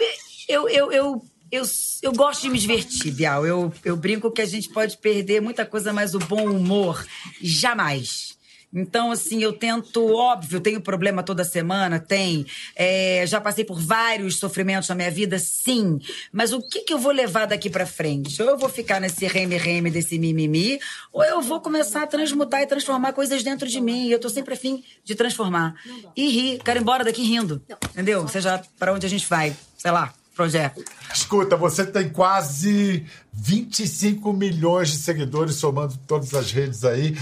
eu, 0.48 0.68
eu, 0.68 0.92
eu, 0.92 1.22
eu, 1.50 1.62
eu 2.02 2.12
gosto 2.12 2.42
de 2.42 2.48
me 2.48 2.58
divertir, 2.58 3.12
Bial. 3.12 3.46
Eu, 3.46 3.72
eu 3.84 3.96
brinco 3.96 4.30
que 4.30 4.42
a 4.42 4.46
gente 4.46 4.68
pode 4.68 4.96
perder 4.98 5.40
muita 5.40 5.64
coisa, 5.64 5.92
mas 5.92 6.14
o 6.14 6.18
bom 6.18 6.50
humor, 6.50 7.04
jamais. 7.40 8.36
Então, 8.74 9.10
assim, 9.10 9.42
eu 9.42 9.52
tento, 9.52 10.04
óbvio, 10.12 10.60
tenho 10.60 10.80
problema 10.80 11.22
toda 11.22 11.44
semana, 11.44 11.98
tem. 11.98 12.44
É, 12.74 13.24
já 13.26 13.40
passei 13.40 13.64
por 13.64 13.80
vários 13.80 14.38
sofrimentos 14.38 14.88
na 14.88 14.94
minha 14.94 15.10
vida, 15.10 15.38
sim. 15.38 15.98
Mas 16.32 16.52
o 16.52 16.60
que, 16.60 16.80
que 16.80 16.92
eu 16.92 16.98
vou 16.98 17.12
levar 17.12 17.46
daqui 17.46 17.70
pra 17.70 17.86
frente? 17.86 18.42
Ou 18.42 18.50
eu 18.50 18.58
vou 18.58 18.68
ficar 18.68 19.00
nesse 19.00 19.26
reme-reme 19.26 19.90
desse 19.90 20.18
mimimi, 20.18 20.78
ou 21.12 21.24
eu 21.24 21.40
vou 21.40 21.60
começar 21.60 22.02
a 22.02 22.06
transmutar 22.06 22.60
e 22.60 22.66
transformar 22.66 23.12
coisas 23.12 23.42
dentro 23.42 23.66
de 23.66 23.80
mim. 23.80 24.08
E 24.08 24.12
eu 24.12 24.18
tô 24.18 24.28
sempre 24.28 24.54
afim 24.54 24.84
de 25.04 25.14
transformar. 25.14 25.74
E 26.14 26.28
rir. 26.28 26.58
Quero 26.62 26.78
ir 26.78 26.82
embora 26.82 27.04
daqui 27.04 27.22
rindo. 27.22 27.62
Entendeu? 27.92 28.28
Seja 28.28 28.62
pra 28.78 28.92
onde 28.92 29.06
a 29.06 29.08
gente 29.08 29.26
vai. 29.26 29.56
Sei 29.78 29.90
lá, 29.90 30.12
projeto. 30.36 30.84
Escuta, 31.12 31.56
você 31.56 31.84
tem 31.86 32.08
quase 32.10 33.04
25 33.32 34.32
milhões 34.32 34.90
de 34.90 34.98
seguidores 34.98 35.56
somando 35.56 35.96
todas 36.06 36.34
as 36.34 36.52
redes 36.52 36.84
aí. 36.84 37.16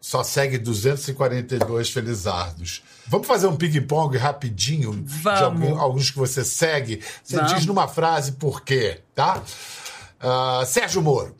Só 0.00 0.24
segue 0.24 0.58
242 0.58 1.90
felizardos. 1.90 2.82
Vamos 3.06 3.26
fazer 3.26 3.46
um 3.46 3.56
ping-pong 3.56 4.16
rapidinho 4.16 4.92
de 4.92 5.02
Vamos. 5.22 5.40
algum- 5.42 5.78
alguns 5.78 6.10
que 6.10 6.16
você 6.18 6.42
segue. 6.44 7.00
Você 7.22 7.36
Vamos. 7.36 7.54
diz 7.54 7.66
numa 7.66 7.86
frase 7.86 8.32
por 8.32 8.62
quê, 8.62 9.00
tá? 9.14 9.42
Ah, 10.18 10.62
Sérgio 10.66 11.02
Moro. 11.02 11.36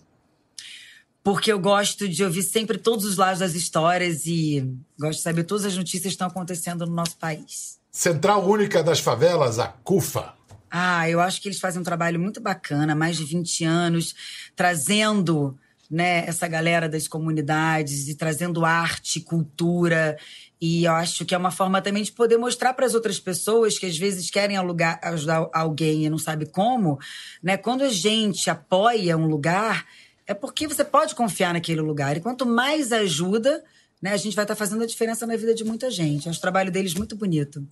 Porque 1.23 1.53
eu 1.53 1.59
gosto 1.59 2.09
de 2.09 2.25
ouvir 2.25 2.43
sempre 2.43 2.79
todos 2.79 3.05
os 3.05 3.17
lados 3.17 3.41
das 3.41 3.55
histórias 3.55 4.25
e 4.27 4.67
gosto 4.99 5.19
de 5.19 5.23
saber 5.23 5.45
todas 5.45 5.65
as 5.67 5.77
notícias 5.77 6.03
que 6.05 6.09
estão 6.09 6.27
acontecendo 6.29 6.87
no 6.87 6.93
nosso 6.95 7.17
país. 7.19 7.79
Central 7.91 8.47
Única 8.49 8.83
das 8.83 9.01
Favelas, 9.01 9.59
a 9.59 9.69
CUFA. 9.69 10.33
Ah, 10.71 11.09
eu 11.09 11.21
acho 11.21 11.41
que 11.43 11.49
eles 11.49 11.59
fazem 11.59 11.81
um 11.81 11.85
trabalho 11.85 12.21
muito 12.21 12.41
bacana, 12.41 12.95
mais 12.95 13.17
de 13.17 13.25
20 13.25 13.65
anos, 13.65 14.15
trazendo 14.55 15.59
né, 15.91 16.25
essa 16.27 16.47
galera 16.47 16.89
das 16.89 17.09
comunidades 17.09 18.07
e 18.07 18.15
trazendo 18.15 18.65
arte, 18.65 19.21
cultura. 19.21 20.17
E 20.61 20.85
eu 20.85 20.93
acho 20.93 21.25
que 21.25 21.35
é 21.35 21.39
uma 21.39 21.51
forma 21.51 21.83
também 21.83 22.05
de 22.05 22.13
poder 22.13 22.37
mostrar 22.37 22.73
para 22.75 22.87
as 22.87 22.95
outras 22.95 23.19
pessoas 23.19 23.79
que 23.79 23.87
às 23.87 23.99
vezes 23.99 24.31
querem 24.31 24.57
alugar, 24.57 25.01
ajudar 25.03 25.49
alguém 25.53 26.05
e 26.05 26.11
não 26.11 26.19
sabe 26.19 26.47
como, 26.47 26.99
né? 27.43 27.57
Quando 27.57 27.83
a 27.83 27.89
gente 27.89 28.49
apoia 28.49 29.17
um 29.17 29.27
lugar, 29.27 29.85
é 30.27 30.35
porque 30.35 30.69
você 30.69 30.85
pode 30.85 31.17
confiar 31.17 31.53
naquele 31.53 31.81
lugar. 31.81 32.17
E 32.17 32.21
quanto 32.21 32.47
mais 32.47 32.93
ajuda, 32.93 33.65
né, 34.01 34.13
a 34.13 34.17
gente 34.17 34.37
vai 34.37 34.45
estar 34.45 34.55
fazendo 34.55 34.85
a 34.85 34.87
diferença 34.87 35.27
na 35.27 35.35
vida 35.35 35.53
de 35.53 35.65
muita 35.65 35.91
gente. 35.91 36.27
Eu 36.27 36.31
acho 36.31 36.39
o 36.39 36.43
trabalho 36.43 36.71
deles 36.71 36.95
muito 36.95 37.17
bonito. 37.17 37.67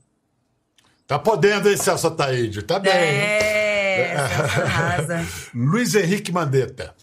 Tá 1.08 1.18
podendo, 1.18 1.70
hein, 1.70 1.76
Celso 1.78 2.06
Ataíde? 2.08 2.60
Tá 2.60 2.78
bem. 2.78 2.92
É, 2.92 4.14
arrasa. 4.14 5.26
Luiz 5.56 5.94
Henrique 5.94 6.30
Mandetta. 6.30 6.94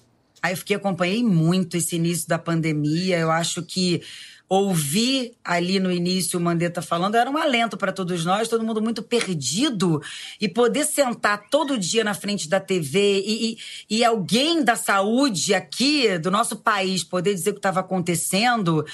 Aí 0.43 0.53
eu 0.53 0.57
fiquei, 0.57 0.75
acompanhei 0.75 1.23
muito 1.23 1.75
esse 1.75 1.95
início 1.95 2.27
da 2.27 2.37
pandemia. 2.37 3.17
Eu 3.17 3.31
acho 3.31 3.63
que 3.63 4.03
ouvir 4.47 5.31
ali 5.43 5.79
no 5.79 5.91
início 5.91 6.37
o 6.37 6.41
Mandetta 6.41 6.83
falando 6.83 7.15
era 7.15 7.27
um 7.27 7.35
alento 7.35 7.77
para 7.77 7.91
todos 7.91 8.23
nós, 8.23 8.47
todo 8.47 8.63
mundo 8.63 8.79
muito 8.79 9.01
perdido. 9.01 9.99
E 10.39 10.47
poder 10.47 10.85
sentar 10.85 11.49
todo 11.49 11.75
dia 11.75 12.03
na 12.03 12.13
frente 12.13 12.47
da 12.47 12.59
TV 12.59 13.23
e, 13.25 13.53
e, 13.53 13.57
e 13.97 14.05
alguém 14.05 14.63
da 14.63 14.75
saúde 14.75 15.51
aqui, 15.55 16.19
do 16.19 16.29
nosso 16.29 16.57
país, 16.57 17.03
poder 17.03 17.33
dizer 17.33 17.49
o 17.49 17.53
que 17.53 17.59
estava 17.59 17.79
acontecendo. 17.79 18.85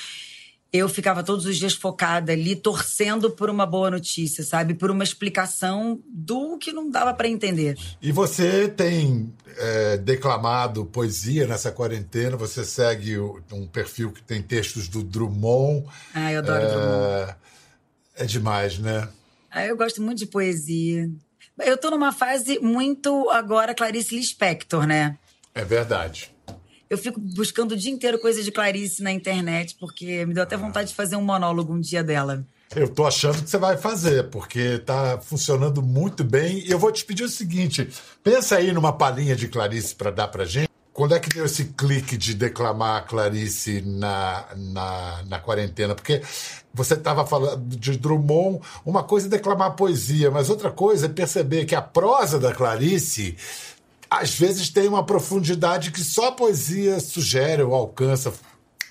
Eu 0.73 0.87
ficava 0.87 1.21
todos 1.23 1.45
os 1.45 1.57
dias 1.57 1.73
focada 1.73 2.31
ali, 2.31 2.55
torcendo 2.55 3.29
por 3.29 3.49
uma 3.49 3.65
boa 3.65 3.91
notícia, 3.91 4.43
sabe? 4.43 4.73
Por 4.73 4.89
uma 4.89 5.03
explicação 5.03 5.99
do 6.07 6.57
que 6.57 6.71
não 6.71 6.89
dava 6.89 7.13
para 7.13 7.27
entender. 7.27 7.77
E 8.01 8.11
você 8.11 8.69
tem 8.69 9.33
é, 9.57 9.97
declamado 9.97 10.85
poesia 10.85 11.45
nessa 11.45 11.71
quarentena, 11.71 12.37
você 12.37 12.63
segue 12.63 13.17
um 13.51 13.67
perfil 13.67 14.11
que 14.11 14.23
tem 14.23 14.41
textos 14.41 14.87
do 14.87 15.03
Drummond. 15.03 15.85
Ah, 16.13 16.31
eu 16.31 16.39
adoro 16.39 16.63
é, 16.63 16.67
Drummond. 16.67 17.35
É 18.15 18.25
demais, 18.25 18.79
né? 18.79 19.09
Ah, 19.49 19.65
eu 19.65 19.75
gosto 19.75 20.01
muito 20.01 20.19
de 20.19 20.25
poesia. 20.25 21.09
Eu 21.59 21.77
tô 21.77 21.91
numa 21.91 22.13
fase 22.13 22.59
muito 22.59 23.29
agora 23.29 23.75
Clarice 23.75 24.15
Lispector, 24.15 24.87
né? 24.87 25.17
É 25.53 25.65
verdade. 25.65 26.31
Eu 26.91 26.97
fico 26.97 27.21
buscando 27.21 27.71
o 27.71 27.77
dia 27.77 27.89
inteiro 27.89 28.19
coisa 28.19 28.43
de 28.43 28.51
Clarice 28.51 29.01
na 29.01 29.13
internet, 29.13 29.77
porque 29.79 30.25
me 30.25 30.33
deu 30.33 30.43
até 30.43 30.57
vontade 30.57 30.89
de 30.89 30.95
fazer 30.95 31.15
um 31.15 31.21
monólogo 31.21 31.73
um 31.73 31.79
dia 31.79 32.03
dela. 32.03 32.45
Eu 32.75 32.89
tô 32.89 33.07
achando 33.07 33.41
que 33.41 33.49
você 33.49 33.57
vai 33.57 33.77
fazer, 33.77 34.29
porque 34.29 34.77
tá 34.79 35.17
funcionando 35.21 35.81
muito 35.81 36.21
bem. 36.21 36.59
E 36.59 36.69
eu 36.69 36.77
vou 36.77 36.91
te 36.91 37.05
pedir 37.05 37.23
o 37.23 37.29
seguinte: 37.29 37.87
pensa 38.21 38.57
aí 38.57 38.73
numa 38.73 38.91
palhinha 38.91 39.37
de 39.37 39.47
Clarice 39.47 39.95
para 39.95 40.11
dar 40.11 40.27
pra 40.27 40.43
gente. 40.43 40.67
Quando 40.91 41.15
é 41.15 41.19
que 41.21 41.29
deu 41.29 41.45
esse 41.45 41.63
clique 41.77 42.17
de 42.17 42.33
declamar 42.33 43.07
Clarice 43.07 43.81
na, 43.85 44.47
na, 44.57 45.23
na 45.29 45.39
quarentena? 45.39 45.95
Porque 45.95 46.21
você 46.73 46.95
estava 46.95 47.25
falando 47.25 47.63
de 47.77 47.97
Drummond, 47.97 48.59
uma 48.85 49.01
coisa 49.01 49.27
é 49.27 49.29
declamar 49.29 49.77
poesia, 49.77 50.29
mas 50.29 50.49
outra 50.49 50.69
coisa 50.69 51.05
é 51.05 51.09
perceber 51.09 51.63
que 51.63 51.73
a 51.73 51.81
prosa 51.81 52.37
da 52.37 52.53
Clarice 52.53 53.37
às 54.11 54.37
vezes 54.37 54.69
tem 54.69 54.89
uma 54.89 55.05
profundidade 55.05 55.89
que 55.89 56.03
só 56.03 56.27
a 56.27 56.31
poesia 56.33 56.99
sugere 56.99 57.63
ou 57.63 57.73
alcança. 57.73 58.29
O 58.29 58.33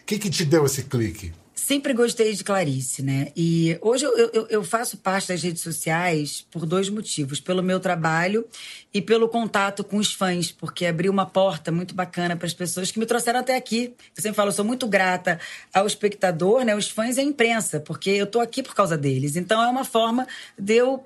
que, 0.07 0.19
que 0.19 0.31
te 0.31 0.47
deu 0.47 0.65
esse 0.65 0.85
clique? 0.85 1.31
Sempre 1.55 1.93
gostei 1.93 2.33
de 2.35 2.43
Clarice, 2.43 3.03
né? 3.03 3.31
E 3.37 3.79
hoje 3.83 4.05
eu, 4.05 4.17
eu, 4.33 4.47
eu, 4.49 4.65
faço 4.65 4.97
parte 4.97 5.29
das 5.29 5.43
redes 5.43 5.63
sociais 5.63 6.45
por 6.51 6.65
dois 6.65 6.89
motivos: 6.89 7.39
pelo 7.39 7.63
meu 7.63 7.79
trabalho 7.79 8.45
e 8.93 9.01
pelo 9.01 9.29
contato 9.29 9.85
com 9.85 9.99
os 9.99 10.13
fãs, 10.13 10.51
porque 10.51 10.87
abriu 10.87 11.13
uma 11.13 11.27
porta 11.27 11.71
muito 11.71 11.95
bacana 11.95 12.35
para 12.35 12.47
as 12.47 12.55
pessoas 12.55 12.91
que 12.91 12.99
me 12.99 13.07
trouxeram 13.07 13.39
até 13.39 13.55
aqui. 13.55 13.95
Eu 14.17 14.23
sempre 14.23 14.37
falo, 14.37 14.49
eu 14.49 14.55
sou 14.55 14.65
muito 14.65 14.89
grata 14.89 15.39
ao 15.73 15.87
espectador, 15.87 16.65
né? 16.65 16.75
Os 16.75 16.89
fãs 16.89 17.19
e 17.19 17.21
à 17.21 17.23
imprensa, 17.23 17.79
porque 17.79 18.11
eu 18.11 18.27
tô 18.27 18.41
aqui 18.41 18.63
por 18.63 18.75
causa 18.75 18.97
deles. 18.97 19.37
Então 19.37 19.63
é 19.63 19.69
uma 19.69 19.85
forma 19.85 20.27
de 20.59 20.75
eu 20.75 21.05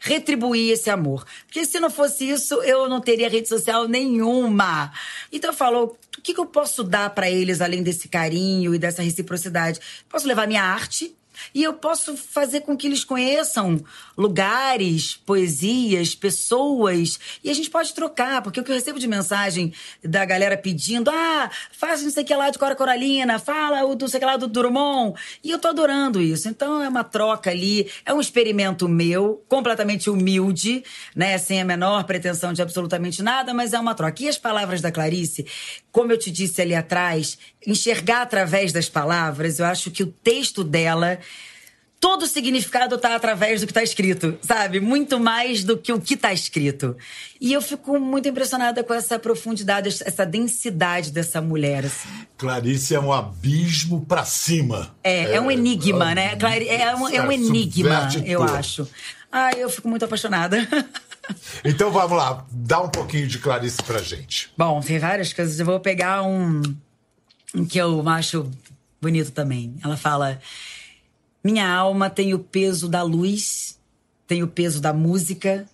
retribuir 0.00 0.72
esse 0.72 0.90
amor. 0.90 1.24
Porque 1.46 1.64
se 1.64 1.80
não 1.80 1.90
fosse 1.90 2.28
isso, 2.28 2.62
eu 2.62 2.88
não 2.88 3.00
teria 3.00 3.28
rede 3.28 3.48
social 3.48 3.88
nenhuma. 3.88 4.92
Então 5.32 5.50
eu 5.50 5.56
falo, 5.56 5.96
o 6.16 6.20
que, 6.22 6.34
que 6.34 6.40
eu 6.40 6.46
posso 6.46 6.82
dar 6.84 7.10
para 7.10 7.30
eles 7.30 7.60
além 7.60 7.82
desse 7.82 8.08
carinho 8.08 8.74
e 8.74 8.78
dessa 8.78 9.02
reciprocidade? 9.02 9.80
Posso 10.08 10.26
levar 10.26 10.46
minha 10.46 10.62
arte, 10.62 11.14
e 11.54 11.62
eu 11.62 11.74
posso 11.74 12.16
fazer 12.16 12.60
com 12.60 12.76
que 12.76 12.86
eles 12.86 13.04
conheçam 13.04 13.82
lugares, 14.16 15.16
poesias, 15.16 16.14
pessoas. 16.14 17.18
E 17.42 17.50
a 17.50 17.54
gente 17.54 17.70
pode 17.70 17.94
trocar, 17.94 18.42
porque 18.42 18.60
o 18.60 18.64
que 18.64 18.70
eu 18.70 18.74
recebo 18.74 18.98
de 18.98 19.06
mensagem 19.06 19.72
da 20.02 20.24
galera 20.24 20.56
pedindo: 20.56 21.10
ah, 21.10 21.50
faz 21.72 22.02
não 22.02 22.10
sei 22.10 22.22
o 22.22 22.26
que 22.26 22.34
lá 22.34 22.50
de 22.50 22.58
Cora 22.58 22.76
Coralina, 22.76 23.38
fala 23.38 23.84
o 23.84 23.94
não 23.94 24.08
sei 24.08 24.18
o 24.18 24.20
que 24.20 24.26
lá 24.26 24.36
do 24.36 24.48
Drummond. 24.48 25.18
E 25.42 25.50
eu 25.50 25.58
tô 25.58 25.68
adorando 25.68 26.20
isso. 26.20 26.48
Então 26.48 26.82
é 26.82 26.88
uma 26.88 27.04
troca 27.04 27.50
ali, 27.50 27.90
é 28.04 28.12
um 28.12 28.20
experimento 28.20 28.88
meu, 28.88 29.42
completamente 29.48 30.10
humilde, 30.10 30.84
né? 31.14 31.38
Sem 31.38 31.60
a 31.60 31.64
menor 31.64 32.04
pretensão 32.04 32.52
de 32.52 32.62
absolutamente 32.62 33.22
nada, 33.22 33.54
mas 33.54 33.72
é 33.72 33.78
uma 33.78 33.94
troca. 33.94 34.22
E 34.22 34.28
as 34.28 34.38
palavras 34.38 34.80
da 34.80 34.90
Clarice, 34.90 35.46
como 35.92 36.12
eu 36.12 36.18
te 36.18 36.30
disse 36.30 36.60
ali 36.60 36.74
atrás, 36.74 37.38
enxergar 37.66 38.22
através 38.22 38.72
das 38.72 38.88
palavras, 38.88 39.58
eu 39.58 39.66
acho 39.66 39.90
que 39.90 40.02
o 40.02 40.06
texto 40.06 40.64
dela 40.64 41.18
todo 42.00 42.22
o 42.22 42.26
significado 42.26 42.94
está 42.94 43.14
através 43.14 43.60
do 43.60 43.66
que 43.66 43.72
está 43.72 43.82
escrito, 43.82 44.38
sabe? 44.40 44.80
Muito 44.80 45.18
mais 45.18 45.64
do 45.64 45.76
que 45.76 45.92
o 45.92 46.00
que 46.00 46.14
está 46.14 46.32
escrito. 46.32 46.96
E 47.40 47.52
eu 47.52 47.60
fico 47.60 47.98
muito 47.98 48.28
impressionada 48.28 48.82
com 48.84 48.94
essa 48.94 49.18
profundidade, 49.18 49.88
essa 49.88 50.24
densidade 50.24 51.10
dessa 51.10 51.40
mulher. 51.40 51.86
Assim. 51.86 52.08
Clarice 52.36 52.94
é 52.94 53.00
um 53.00 53.12
abismo 53.12 54.04
para 54.06 54.24
cima. 54.24 54.94
É, 55.02 55.24
é, 55.24 55.34
é, 55.36 55.40
um 55.40 55.50
enigma, 55.50 56.12
é, 56.12 56.14
né? 56.14 56.36
Clarice 56.36 56.70
é 56.70 56.94
um, 56.94 57.08
é 57.08 57.22
um 57.22 57.32
enigma, 57.32 58.08
eu 58.24 58.42
acho. 58.42 58.88
Ah, 59.30 59.50
eu 59.52 59.68
fico 59.68 59.88
muito 59.88 60.04
apaixonada. 60.04 60.66
Então 61.62 61.90
vamos 61.90 62.16
lá, 62.16 62.46
dá 62.50 62.80
um 62.80 62.88
pouquinho 62.88 63.26
de 63.26 63.38
Clarice 63.38 63.82
pra 63.82 63.98
gente. 63.98 64.50
Bom, 64.56 64.80
tem 64.80 64.98
várias 64.98 65.30
coisas. 65.30 65.60
Eu 65.60 65.66
vou 65.66 65.78
pegar 65.78 66.22
um, 66.22 66.62
um 67.54 67.66
que 67.66 67.76
eu 67.76 68.08
acho 68.08 68.50
bonito 68.98 69.30
também. 69.32 69.74
Ela 69.84 69.98
fala: 69.98 70.40
Minha 71.50 71.66
alma 71.66 72.10
tem 72.10 72.34
o 72.34 72.38
peso 72.38 72.90
da 72.90 73.02
luz, 73.02 73.80
tem 74.26 74.42
o 74.42 74.48
peso 74.48 74.82
da 74.82 74.92
música, 74.92 75.66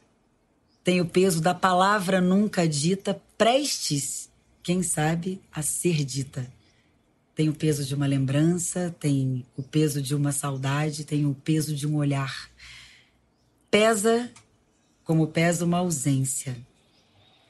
tem 0.84 1.00
o 1.00 1.04
peso 1.04 1.40
da 1.40 1.52
palavra 1.52 2.20
nunca 2.20 2.68
dita, 2.68 3.20
prestes, 3.36 4.30
quem 4.62 4.84
sabe, 4.84 5.42
a 5.50 5.62
ser 5.62 6.04
dita. 6.04 6.46
Tem 7.34 7.48
o 7.48 7.52
peso 7.52 7.84
de 7.84 7.92
uma 7.92 8.06
lembrança, 8.06 8.94
tem 9.00 9.44
o 9.56 9.64
peso 9.64 10.00
de 10.00 10.14
uma 10.14 10.30
saudade, 10.30 11.04
tem 11.04 11.26
o 11.26 11.34
peso 11.34 11.74
de 11.74 11.88
um 11.88 11.96
olhar. 11.96 12.48
Pesa 13.68 14.30
como 15.02 15.26
pesa 15.26 15.64
uma 15.64 15.78
ausência 15.78 16.56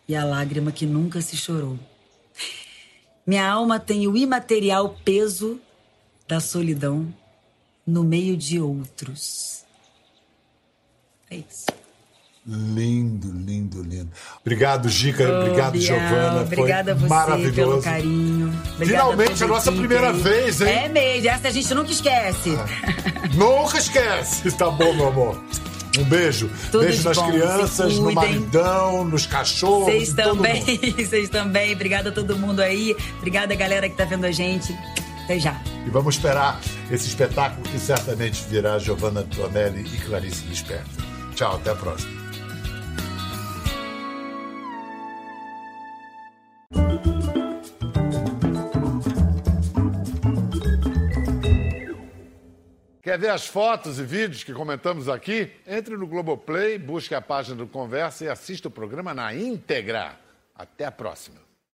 e 0.08 0.16
a 0.16 0.24
lágrima 0.24 0.72
que 0.72 0.86
nunca 0.86 1.20
se 1.20 1.36
chorou. 1.36 1.78
Minha 3.26 3.46
alma 3.46 3.78
tem 3.78 4.08
o 4.08 4.16
imaterial 4.16 4.98
peso 5.04 5.60
da 6.26 6.40
solidão 6.40 7.14
no 7.86 8.02
meio 8.04 8.36
de 8.36 8.60
outros. 8.60 9.62
É 11.30 11.36
isso. 11.36 11.66
Lindo, 12.46 13.32
lindo, 13.32 13.82
lindo. 13.82 14.10
Obrigado, 14.42 14.86
Gica. 14.90 15.24
Oh, 15.26 15.40
obrigado, 15.46 15.80
Giovana. 15.80 16.42
Obrigada 16.42 16.94
Foi 16.94 17.04
a 17.04 17.08
você 17.08 17.08
maravilhoso. 17.08 17.54
pelo 17.54 17.82
carinho. 17.82 18.48
Obrigada 18.74 18.84
Finalmente, 18.84 19.44
a 19.44 19.46
nossa 19.46 19.72
primeira 19.72 20.10
aí. 20.10 20.20
vez, 20.20 20.60
hein? 20.60 20.68
É 20.68 20.88
mesmo. 20.90 21.28
Essa 21.30 21.48
a 21.48 21.50
gente 21.50 21.74
nunca 21.74 21.90
esquece. 21.90 22.50
Ah, 22.54 23.28
nunca 23.34 23.78
esquece. 23.78 24.52
Tá 24.52 24.70
bom, 24.70 24.92
meu 24.92 25.08
amor. 25.08 25.42
Um 25.98 26.04
beijo. 26.04 26.50
Tudo 26.70 26.84
beijo 26.84 27.02
nas 27.04 27.16
bom. 27.16 27.30
crianças, 27.30 27.98
no 27.98 28.12
maridão, 28.12 29.04
nos 29.06 29.24
cachorros. 29.26 29.86
Vocês 29.86 30.12
também, 30.12 30.62
vocês 30.98 31.30
também. 31.30 31.72
Obrigada 31.72 32.10
a 32.10 32.12
todo 32.12 32.36
mundo 32.36 32.60
aí. 32.60 32.94
Obrigada, 33.18 33.54
galera 33.54 33.88
que 33.88 33.96
tá 33.96 34.04
vendo 34.04 34.26
a 34.26 34.32
gente. 34.32 34.76
Até 35.24 35.38
já. 35.38 35.58
E 35.86 35.90
vamos 35.90 36.16
esperar 36.16 36.60
esse 36.90 37.08
espetáculo 37.08 37.62
que 37.62 37.78
certamente 37.78 38.44
virá 38.44 38.78
Giovanna 38.78 39.20
Antonelli 39.20 39.82
e 39.82 39.98
Clarice 40.04 40.44
Lispector. 40.46 41.02
Tchau, 41.34 41.56
até 41.56 41.70
a 41.70 41.74
próxima. 41.74 42.24
Quer 53.02 53.18
ver 53.18 53.30
as 53.30 53.46
fotos 53.46 53.98
e 53.98 54.02
vídeos 54.02 54.44
que 54.44 54.52
comentamos 54.52 55.08
aqui? 55.08 55.50
Entre 55.66 55.96
no 55.96 56.06
Globoplay, 56.06 56.78
busque 56.78 57.14
a 57.14 57.20
página 57.22 57.56
do 57.56 57.66
Conversa 57.66 58.24
e 58.24 58.28
assista 58.28 58.68
o 58.68 58.70
programa 58.70 59.14
na 59.14 59.34
íntegra. 59.34 60.18
Até 60.54 60.84
a 60.84 60.92
próxima. 60.92 61.43